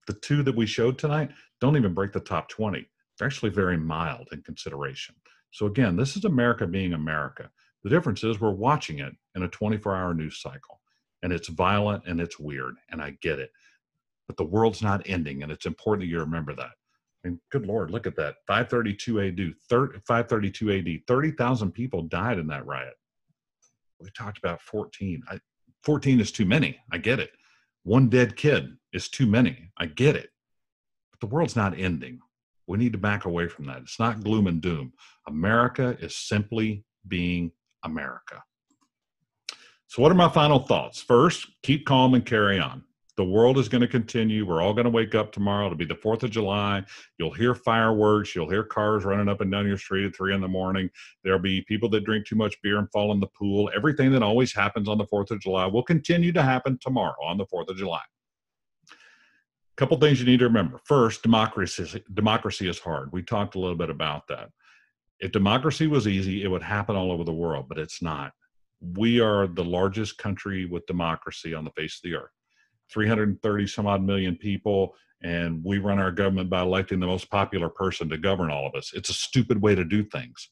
The 0.07 0.15
two 0.15 0.43
that 0.43 0.57
we 0.57 0.67
showed 0.67 0.99
tonight 0.99 1.31
don't 1.61 1.77
even 1.77 1.95
break 1.95 2.13
the 2.13 2.21
top 2.21 2.49
20. 2.49 2.89
They're 3.19 3.29
actually 3.29 3.51
very 3.51 3.77
mild 3.77 4.29
in 4.33 4.43
consideration. 4.43 5.15
So 5.51 5.67
again, 5.67 5.97
this 5.97 6.17
is 6.17 6.25
America 6.25 6.67
being 6.67 6.95
America. 6.95 7.51
The 7.85 7.91
difference 7.91 8.25
is 8.25 8.41
we're 8.41 8.51
watching 8.51 8.99
it 8.99 9.13
in 9.35 9.43
a 9.43 9.49
24 9.49 9.95
hour 9.95 10.15
news 10.15 10.41
cycle 10.41 10.81
and 11.23 11.33
it's 11.33 11.49
violent 11.49 12.05
and 12.07 12.21
it's 12.21 12.39
weird 12.39 12.77
and 12.91 13.01
I 13.01 13.17
get 13.21 13.39
it. 13.39 13.53
But 14.27 14.37
the 14.37 14.45
world's 14.45 14.83
not 14.83 15.09
ending 15.09 15.43
and 15.43 15.53
it's 15.53 15.67
important 15.67 16.07
that 16.07 16.11
you 16.13 16.21
remember 16.21 16.55
that. 16.55 16.73
I 17.25 17.29
mean, 17.29 17.41
good 17.51 17.67
Lord, 17.67 17.91
look 17.91 18.07
at 18.07 18.17
that. 18.17 18.37
532 18.47 19.21
AD, 19.21 19.55
532 20.07 20.73
AD, 20.73 21.07
30,000 21.07 21.73
people 21.73 22.03
died 22.03 22.39
in 22.39 22.47
that 22.49 22.67
riot. 22.67 22.95
We 24.01 24.11
talked 24.11 24.39
about 24.39 24.63
14. 24.63 25.23
I, 25.29 25.41
14 25.83 26.21
is 26.21 26.31
too 26.31 26.45
many. 26.47 26.79
I 26.93 26.99
get 26.99 27.19
it. 27.19 27.31
One 27.83 28.09
dead 28.09 28.37
kid 28.37 28.77
is 28.93 29.09
too 29.09 29.27
many. 29.27 29.71
I 29.79 29.87
get 29.87 30.15
it. 30.15 30.31
But 31.11 31.21
the 31.21 31.35
world's 31.35 31.57
not 31.57 31.79
ending. 31.79 32.21
We 32.67 32.79
need 32.79 32.93
to 32.93 32.99
back 32.99 33.25
away 33.25 33.49
from 33.49 33.65
that. 33.67 33.83
It's 33.83 33.99
not 33.99 34.23
gloom 34.23 34.47
and 34.47 34.61
doom. 34.61 34.93
America 35.27 35.97
is 36.01 36.15
simply 36.15 36.85
being 37.09 37.51
America. 37.85 38.43
So, 39.87 40.03
what 40.03 40.13
are 40.13 40.17
my 40.17 40.29
final 40.29 40.59
thoughts? 40.59 41.01
First, 41.01 41.47
keep 41.63 41.87
calm 41.87 42.13
and 42.13 42.25
carry 42.25 42.61
on. 42.61 42.85
The 43.19 43.25
world 43.25 43.59
is 43.59 43.69
going 43.69 43.81
to 43.81 43.89
continue. 43.89 44.47
We're 44.47 44.63
all 44.63 44.73
going 44.73 44.85
to 44.85 44.91
wake 44.91 45.17
up 45.17 45.33
tomorrow. 45.33 45.67
It'll 45.67 45.77
be 45.77 45.85
the 45.85 45.97
4th 45.97 46.23
of 46.23 46.31
July. 46.31 46.85
You'll 47.19 47.35
hear 47.35 47.53
fireworks. 47.53 48.33
You'll 48.33 48.49
hear 48.49 48.63
cars 48.63 49.05
running 49.05 49.29
up 49.29 49.41
and 49.41 49.51
down 49.51 49.67
your 49.67 49.77
street 49.77 50.07
at 50.07 50.15
3 50.15 50.37
in 50.37 50.41
the 50.41 50.47
morning. 50.47 50.89
There'll 51.25 51.41
be 51.41 51.63
people 51.63 51.89
that 51.89 52.05
drink 52.05 52.27
too 52.27 52.37
much 52.37 52.55
beer 52.63 52.79
and 52.79 52.89
fall 52.93 53.11
in 53.11 53.19
the 53.19 53.27
pool. 53.27 53.71
Everything 53.75 54.13
that 54.13 54.23
always 54.23 54.55
happens 54.55 54.89
on 54.89 54.99
the 54.99 55.07
4th 55.07 55.33
of 55.33 55.41
July 55.41 55.67
will 55.67 55.83
continue 55.83 56.31
to 56.31 56.45
happen 56.45 56.79
tomorrow 56.81 57.17
on 57.25 57.39
the 57.39 57.47
4th 57.47 57.69
of 57.69 57.77
July 57.77 58.03
A 58.93 58.95
couple 59.77 59.99
things 59.99 60.21
you 60.21 60.27
need 60.27 60.39
to 60.39 60.45
remember. 60.45 60.79
First, 60.85 61.25
democracy 61.25 62.05
democracy 62.15 62.69
is 62.69 62.79
hard. 62.79 63.13
We 63.13 63.25
talked 63.25 63.57
a 63.57 63.59
little 63.59 63.77
bit 63.77 63.91
about 63.91 64.29
that. 64.29 64.51
If 65.19 65.33
democracy 65.33 65.89
was 65.89 66.07
easy, 66.07 66.45
it 66.45 66.49
would 66.49 66.63
happen 66.63 66.95
all 66.95 67.11
over 67.11 67.25
the 67.25 67.33
world, 67.33 67.67
but 67.69 67.79
it's 67.79 68.01
not. 68.01 68.31
We 68.81 69.19
are 69.19 69.49
the 69.49 69.65
largest 69.65 70.19
country 70.19 70.67
with 70.67 70.87
democracy 70.87 71.53
on 71.53 71.65
the 71.65 71.73
face 71.73 71.97
of 71.97 72.09
the 72.09 72.17
earth. 72.17 72.31
330 72.93 73.67
some 73.67 73.87
odd 73.87 74.03
million 74.03 74.37
people, 74.37 74.95
and 75.23 75.63
we 75.65 75.79
run 75.79 75.99
our 75.99 76.13
government 76.13 76.51
by 76.51 76.63
electing 76.63 77.01
the 77.01 77.07
most 77.07 77.31
popular 77.31 77.69
person 77.69 78.09
to 78.09 78.19
govern 78.19 78.51
all 78.51 78.67
of 78.67 78.75
us. 78.75 78.93
It's 78.95 79.11
a 79.11 79.15
stupid 79.15 79.61
way 79.61 79.75
to 79.75 79.85
do 79.85 80.05
things 80.05 80.51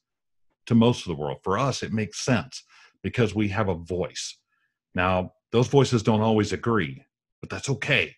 to 0.66 0.74
most 0.74 1.06
of 1.06 1.08
the 1.08 1.20
world. 1.20 1.38
For 1.42 1.58
us, 1.58 1.82
it 1.82 1.92
makes 1.92 2.24
sense 2.24 2.64
because 3.02 3.34
we 3.34 3.48
have 3.48 3.68
a 3.68 3.74
voice. 3.74 4.36
Now, 4.94 5.32
those 5.52 5.68
voices 5.68 6.02
don't 6.02 6.22
always 6.22 6.52
agree, 6.52 7.04
but 7.40 7.50
that's 7.50 7.68
okay. 7.70 8.14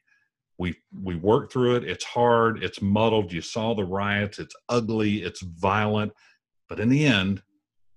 We 0.59 0.77
we 1.03 1.15
work 1.15 1.53
through 1.53 1.77
it. 1.77 1.85
It's 1.85 2.05
hard. 2.05 2.63
It's 2.65 2.83
muddled. 2.83 3.33
You 3.33 3.43
saw 3.43 3.75
the 3.75 3.85
riots. 3.85 4.39
It's 4.39 4.57
ugly. 4.69 5.23
It's 5.23 5.43
violent. 5.43 6.13
But 6.69 6.81
in 6.81 6.89
the 6.89 7.05
end 7.05 7.43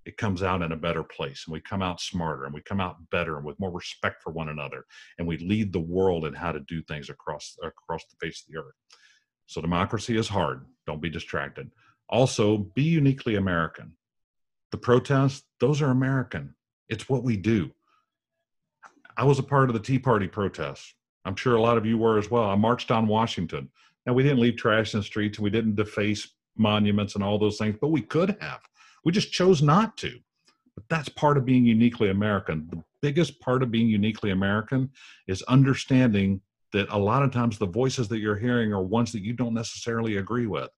it 0.04 0.16
comes 0.16 0.42
out 0.42 0.62
in 0.62 0.72
a 0.72 0.76
better 0.76 1.02
place 1.02 1.44
and 1.46 1.52
we 1.52 1.60
come 1.60 1.82
out 1.82 2.00
smarter 2.00 2.44
and 2.44 2.54
we 2.54 2.60
come 2.62 2.80
out 2.80 2.96
better 3.10 3.36
and 3.36 3.46
with 3.46 3.58
more 3.60 3.70
respect 3.70 4.22
for 4.22 4.32
one 4.32 4.48
another 4.48 4.84
and 5.18 5.26
we 5.26 5.38
lead 5.38 5.72
the 5.72 5.80
world 5.80 6.24
in 6.24 6.34
how 6.34 6.52
to 6.52 6.60
do 6.60 6.82
things 6.82 7.08
across 7.08 7.56
across 7.62 8.02
the 8.06 8.16
face 8.24 8.42
of 8.42 8.52
the 8.52 8.58
earth. 8.58 8.74
So 9.46 9.60
democracy 9.60 10.16
is 10.16 10.28
hard. 10.28 10.66
Don't 10.86 11.02
be 11.02 11.10
distracted. 11.10 11.70
Also 12.08 12.58
be 12.58 12.82
uniquely 12.82 13.36
american. 13.36 13.92
The 14.70 14.78
protests 14.78 15.44
those 15.60 15.80
are 15.82 15.90
american. 15.90 16.54
It's 16.88 17.08
what 17.08 17.22
we 17.22 17.36
do. 17.36 17.70
I 19.16 19.24
was 19.24 19.38
a 19.38 19.44
part 19.44 19.68
of 19.68 19.74
the 19.74 19.80
tea 19.80 19.98
party 19.98 20.26
protests. 20.26 20.94
I'm 21.24 21.36
sure 21.36 21.54
a 21.54 21.62
lot 21.62 21.78
of 21.78 21.86
you 21.86 21.96
were 21.96 22.18
as 22.18 22.30
well. 22.30 22.44
I 22.44 22.56
marched 22.56 22.90
on 22.90 23.06
washington. 23.06 23.68
And 24.04 24.16
we 24.16 24.24
didn't 24.24 24.40
leave 24.40 24.56
trash 24.56 24.94
in 24.94 25.00
the 25.00 25.04
streets 25.04 25.38
and 25.38 25.44
we 25.44 25.50
didn't 25.50 25.76
deface 25.76 26.28
monuments 26.56 27.14
and 27.14 27.24
all 27.24 27.38
those 27.38 27.56
things 27.56 27.76
but 27.80 27.88
we 27.88 28.02
could 28.02 28.36
have 28.40 28.60
we 29.04 29.12
just 29.12 29.32
chose 29.32 29.62
not 29.62 29.96
to. 29.98 30.18
But 30.74 30.84
that's 30.88 31.08
part 31.08 31.36
of 31.36 31.44
being 31.44 31.66
uniquely 31.66 32.10
American. 32.10 32.68
The 32.70 32.82
biggest 33.02 33.40
part 33.40 33.62
of 33.62 33.70
being 33.70 33.88
uniquely 33.88 34.30
American 34.30 34.90
is 35.26 35.42
understanding 35.42 36.40
that 36.72 36.88
a 36.90 36.98
lot 36.98 37.22
of 37.22 37.32
times 37.32 37.58
the 37.58 37.66
voices 37.66 38.08
that 38.08 38.20
you're 38.20 38.38
hearing 38.38 38.72
are 38.72 38.82
ones 38.82 39.12
that 39.12 39.22
you 39.22 39.34
don't 39.34 39.54
necessarily 39.54 40.16
agree 40.16 40.46
with. 40.46 40.70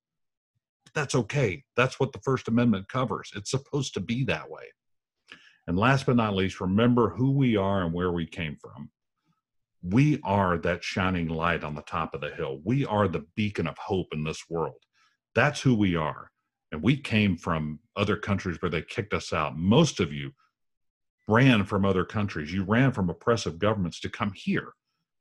That's 0.94 1.14
okay. 1.14 1.62
That's 1.76 2.00
what 2.00 2.12
the 2.12 2.20
First 2.20 2.48
Amendment 2.48 2.88
covers. 2.88 3.30
It's 3.36 3.50
supposed 3.50 3.94
to 3.94 4.00
be 4.00 4.24
that 4.24 4.50
way. 4.50 4.64
And 5.66 5.78
last 5.78 6.06
but 6.06 6.16
not 6.16 6.34
least, 6.34 6.60
remember 6.60 7.10
who 7.10 7.30
we 7.32 7.56
are 7.56 7.84
and 7.84 7.92
where 7.92 8.12
we 8.12 8.26
came 8.26 8.56
from. 8.60 8.90
We 9.82 10.20
are 10.24 10.58
that 10.58 10.82
shining 10.82 11.28
light 11.28 11.62
on 11.62 11.74
the 11.74 11.82
top 11.82 12.14
of 12.14 12.20
the 12.20 12.30
hill. 12.30 12.60
We 12.64 12.84
are 12.84 13.06
the 13.06 13.26
beacon 13.34 13.66
of 13.66 13.78
hope 13.78 14.08
in 14.12 14.24
this 14.24 14.44
world. 14.48 14.82
That's 15.34 15.60
who 15.60 15.74
we 15.74 15.94
are 15.94 16.30
and 16.74 16.82
we 16.82 16.96
came 16.96 17.36
from 17.36 17.78
other 17.96 18.16
countries 18.16 18.60
where 18.60 18.70
they 18.70 18.82
kicked 18.82 19.14
us 19.14 19.32
out. 19.32 19.56
Most 19.56 20.00
of 20.00 20.12
you 20.12 20.32
ran 21.28 21.64
from 21.64 21.84
other 21.84 22.04
countries. 22.04 22.52
You 22.52 22.64
ran 22.64 22.92
from 22.92 23.08
oppressive 23.08 23.60
governments 23.60 24.00
to 24.00 24.08
come 24.08 24.32
here 24.34 24.72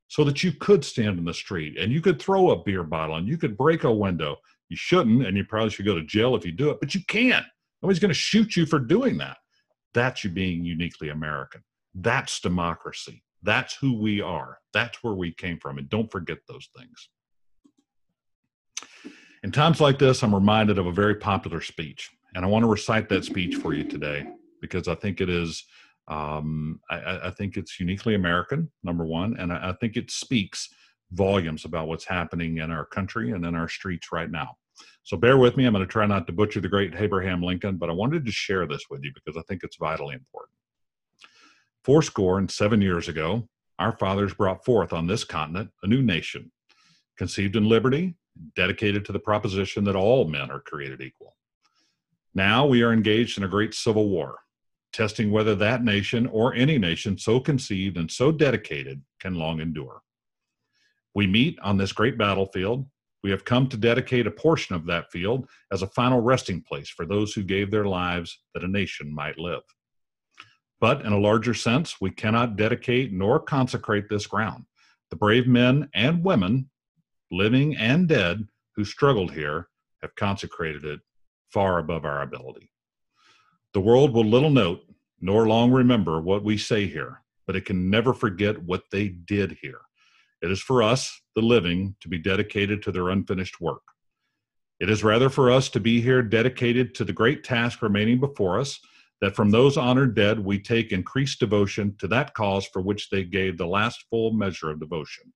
so 0.08 0.24
that 0.24 0.44
you 0.44 0.52
could 0.52 0.84
stand 0.84 1.20
in 1.20 1.26
the 1.26 1.34
street 1.34 1.78
and 1.78 1.92
you 1.92 2.02
could 2.02 2.20
throw 2.20 2.50
a 2.50 2.64
beer 2.64 2.84
bottle 2.84 3.18
and 3.18 3.28
you 3.28 3.38
could 3.38 3.56
break 3.56 3.84
a 3.84 3.92
window. 3.92 4.36
You 4.70 4.76
shouldn't, 4.76 5.26
and 5.26 5.38
you 5.38 5.46
probably 5.46 5.70
should 5.70 5.86
go 5.86 5.96
to 5.96 6.04
jail 6.04 6.36
if 6.36 6.44
you 6.44 6.52
do 6.52 6.72
it, 6.72 6.80
but 6.80 6.96
you 6.96 7.02
can't. 7.08 7.46
Nobody's 7.82 8.00
going 8.00 8.10
to 8.10 8.16
shoot 8.16 8.56
you 8.56 8.66
for 8.66 8.80
doing 8.80 9.18
that. 9.20 9.38
That's 9.94 10.24
you 10.24 10.32
being 10.32 10.66
uniquely 10.66 11.10
American. 11.10 11.64
That's 11.94 12.40
democracy. 12.40 13.24
That's 13.44 13.76
who 13.76 14.00
we 14.00 14.22
are. 14.22 14.58
That's 14.74 15.04
where 15.04 15.14
we 15.14 15.34
came 15.34 15.60
from. 15.60 15.78
And 15.78 15.88
don't 15.88 16.12
forget 16.12 16.40
those 16.48 16.68
things. 16.76 17.10
In 19.44 19.52
times 19.52 19.82
like 19.82 20.00
this, 20.00 20.24
I'm 20.24 20.34
reminded 20.34 20.78
of 20.78 20.86
a 20.88 20.92
very 20.92 21.16
popular 21.16 21.60
speech, 21.60 22.10
and 22.34 22.46
I 22.46 22.48
want 22.48 22.64
to 22.64 22.70
recite 22.70 23.10
that 23.10 23.26
speech 23.26 23.56
for 23.56 23.74
you 23.74 23.84
today 23.84 24.26
because 24.62 24.88
I 24.88 24.96
think 24.96 25.20
it 25.20 25.30
is, 25.30 25.66
um, 26.08 26.80
I, 26.90 27.20
I, 27.26 27.30
think 27.32 27.58
it's 27.58 27.78
uniquely 27.78 28.16
American, 28.16 28.72
number 28.84 29.06
one, 29.06 29.36
and 29.38 29.52
I, 29.52 29.72
I 29.72 29.74
think 29.74 29.98
it 29.98 30.10
speaks 30.12 30.70
volumes 31.12 31.66
about 31.66 31.90
what's 31.90 32.06
happening 32.06 32.60
in 32.60 32.72
our 32.72 32.86
country 32.86 33.32
and 33.32 33.46
in 33.46 33.54
our 33.54 33.68
streets 33.68 34.14
right 34.14 34.32
now. 34.32 34.56
So 35.04 35.18
bear 35.18 35.38
with 35.38 35.58
me. 35.58 35.66
I'm 35.66 35.74
going 35.74 35.86
to 35.86 35.92
try 35.92 36.06
not 36.06 36.26
to 36.28 36.34
butcher 36.34 36.62
the 36.62 36.70
great 36.70 36.96
Abraham 36.96 37.44
Lincoln, 37.44 37.76
but 37.76 37.90
I 37.90 37.94
wanted 37.94 38.26
to 38.26 38.32
share 38.32 38.66
this 38.66 38.86
with 38.90 39.04
you 39.04 39.12
because 39.14 39.38
I 39.38 39.44
think 39.50 39.64
it's 39.64 39.76
vitally 39.76 40.16
important. 40.16 40.56
Four 41.84 42.02
score 42.02 42.38
and 42.38 42.50
seven 42.50 42.82
years 42.82 43.10
ago, 43.10 43.50
our 43.78 43.92
fathers 43.98 44.34
brought 44.34 44.64
forth 44.64 44.94
on 44.94 45.06
this 45.06 45.26
continent 45.26 45.70
a 45.84 45.88
new 45.88 46.02
nation, 46.02 46.50
conceived 47.18 47.58
in 47.58 47.68
liberty 47.68 48.16
dedicated 48.56 49.06
to 49.06 49.12
the 49.12 49.20
proposition 49.20 49.84
that 49.86 49.96
all 49.96 50.26
men 50.28 50.52
are 50.52 50.60
created 50.60 51.02
equal. 51.02 51.36
Now 52.34 52.66
we 52.66 52.82
are 52.82 52.94
engaged 52.94 53.38
in 53.38 53.44
a 53.44 53.50
great 53.50 53.74
civil 53.74 54.10
war, 54.10 54.40
testing 54.92 55.32
whether 55.32 55.56
that 55.56 55.84
nation 55.84 56.28
or 56.28 56.54
any 56.54 56.78
nation 56.78 57.18
so 57.18 57.40
conceived 57.40 57.98
and 57.98 58.10
so 58.10 58.32
dedicated 58.32 59.02
can 59.20 59.36
long 59.36 59.60
endure. 59.60 60.02
We 61.14 61.28
meet 61.28 61.60
on 61.60 61.78
this 61.78 61.94
great 61.94 62.18
battlefield. 62.18 62.88
We 63.24 63.30
have 63.30 63.46
come 63.46 63.68
to 63.70 63.78
dedicate 63.78 64.28
a 64.28 64.32
portion 64.32 64.76
of 64.76 64.86
that 64.88 65.12
field 65.12 65.48
as 65.72 65.82
a 65.82 65.88
final 65.88 66.20
resting 66.20 66.62
place 66.62 66.90
for 66.90 67.06
those 67.06 67.34
who 67.34 67.44
gave 67.44 67.70
their 67.70 67.86
lives 67.86 68.40
that 68.54 68.64
a 68.64 68.68
nation 68.68 69.14
might 69.14 69.38
live. 69.38 69.62
But 70.82 71.06
in 71.06 71.14
a 71.14 71.20
larger 71.20 71.54
sense, 71.54 72.02
we 72.02 72.10
cannot 72.10 72.58
dedicate 72.58 73.14
nor 73.14 73.40
consecrate 73.40 74.10
this 74.10 74.28
ground. 74.28 74.66
The 75.12 75.16
brave 75.16 75.48
men 75.48 75.90
and 75.94 76.24
women 76.24 76.70
living 77.32 77.76
and 77.78 78.08
dead, 78.08 78.48
who 78.76 78.86
struggled 78.86 79.32
here 79.32 79.68
have 80.02 80.16
consecrated 80.16 80.84
it 80.84 81.00
far 81.50 81.80
above 81.80 82.06
our 82.06 82.22
ability. 82.22 82.72
The 83.74 83.82
world 83.82 84.14
will 84.14 84.26
little 84.26 84.50
note 84.50 84.82
nor 85.22 85.48
long 85.48 85.72
remember 85.72 86.20
what 86.20 86.44
we 86.44 86.58
say 86.58 86.86
here, 86.86 87.22
but 87.48 87.56
it 87.56 87.66
can 87.66 87.90
never 87.90 88.14
forget 88.14 88.62
what 88.62 88.84
they 88.92 89.08
did 89.08 89.58
here. 89.62 89.80
It 90.42 90.52
is 90.52 90.60
for 90.60 90.84
us, 90.84 91.22
the 91.36 91.42
living, 91.42 91.96
to 92.02 92.10
be 92.10 92.18
dedicated 92.18 92.84
to 92.84 92.92
their 92.92 93.10
unfinished 93.10 93.62
work. 93.62 93.84
It 94.82 94.90
is 94.90 95.02
rather 95.02 95.30
for 95.30 95.50
us 95.50 95.70
to 95.70 95.80
be 95.80 96.02
here 96.02 96.22
dedicated 96.22 96.94
to 96.96 97.06
the 97.06 97.14
great 97.14 97.46
task 97.46 97.82
remaining 97.82 98.20
before 98.20 98.60
us, 98.60 98.78
that 99.22 99.34
from 99.34 99.50
those 99.50 99.78
honored 99.78 100.14
dead 100.14 100.38
we 100.38 100.60
take 100.60 100.92
increased 100.92 101.40
devotion 101.40 101.96
to 102.00 102.08
that 102.10 102.34
cause 102.34 102.68
for 102.68 102.82
which 102.82 103.10
they 103.10 103.24
gave 103.24 103.58
the 103.58 103.66
last 103.66 104.04
full 104.10 104.34
measure 104.34 104.72
of 104.72 104.82
devotion. 104.82 105.32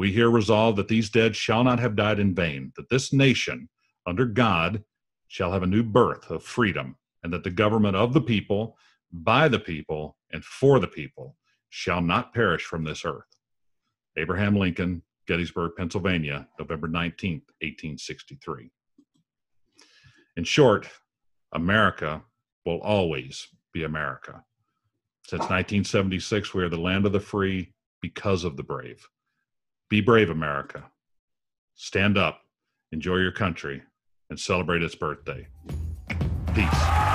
We 0.00 0.12
here 0.12 0.30
resolve 0.30 0.76
that 0.76 0.88
these 0.88 1.10
dead 1.10 1.36
shall 1.36 1.62
not 1.62 1.78
have 1.78 1.94
died 1.94 2.18
in 2.18 2.34
vain, 2.34 2.72
that 2.76 2.88
this 2.88 3.12
nation, 3.12 3.68
under 4.06 4.24
God, 4.24 4.82
shall 5.28 5.52
have 5.52 5.62
a 5.62 5.66
new 5.66 5.82
birth 5.82 6.30
of 6.30 6.42
freedom, 6.42 6.96
and 7.22 7.30
that 7.34 7.44
the 7.44 7.50
government 7.50 7.96
of 7.96 8.14
the 8.14 8.22
people, 8.22 8.78
by 9.12 9.46
the 9.46 9.58
people, 9.58 10.16
and 10.32 10.42
for 10.42 10.80
the 10.80 10.88
people 10.88 11.36
shall 11.68 12.00
not 12.00 12.32
perish 12.32 12.64
from 12.64 12.82
this 12.82 13.04
earth. 13.04 13.26
Abraham 14.16 14.56
Lincoln, 14.56 15.02
Gettysburg, 15.28 15.72
Pennsylvania, 15.76 16.48
November 16.58 16.88
19, 16.88 17.32
1863. 17.60 18.70
In 20.38 20.44
short, 20.44 20.88
America 21.52 22.22
will 22.64 22.80
always 22.80 23.48
be 23.74 23.84
America. 23.84 24.42
Since 25.26 25.40
1976, 25.40 26.54
we 26.54 26.62
are 26.62 26.70
the 26.70 26.80
land 26.80 27.04
of 27.04 27.12
the 27.12 27.20
free 27.20 27.74
because 28.00 28.44
of 28.44 28.56
the 28.56 28.62
brave. 28.62 29.06
Be 29.90 30.00
brave, 30.00 30.30
America. 30.30 30.84
Stand 31.74 32.16
up, 32.16 32.42
enjoy 32.92 33.16
your 33.16 33.32
country, 33.32 33.82
and 34.30 34.38
celebrate 34.38 34.84
its 34.84 34.94
birthday. 34.94 35.48
Peace. 36.54 37.09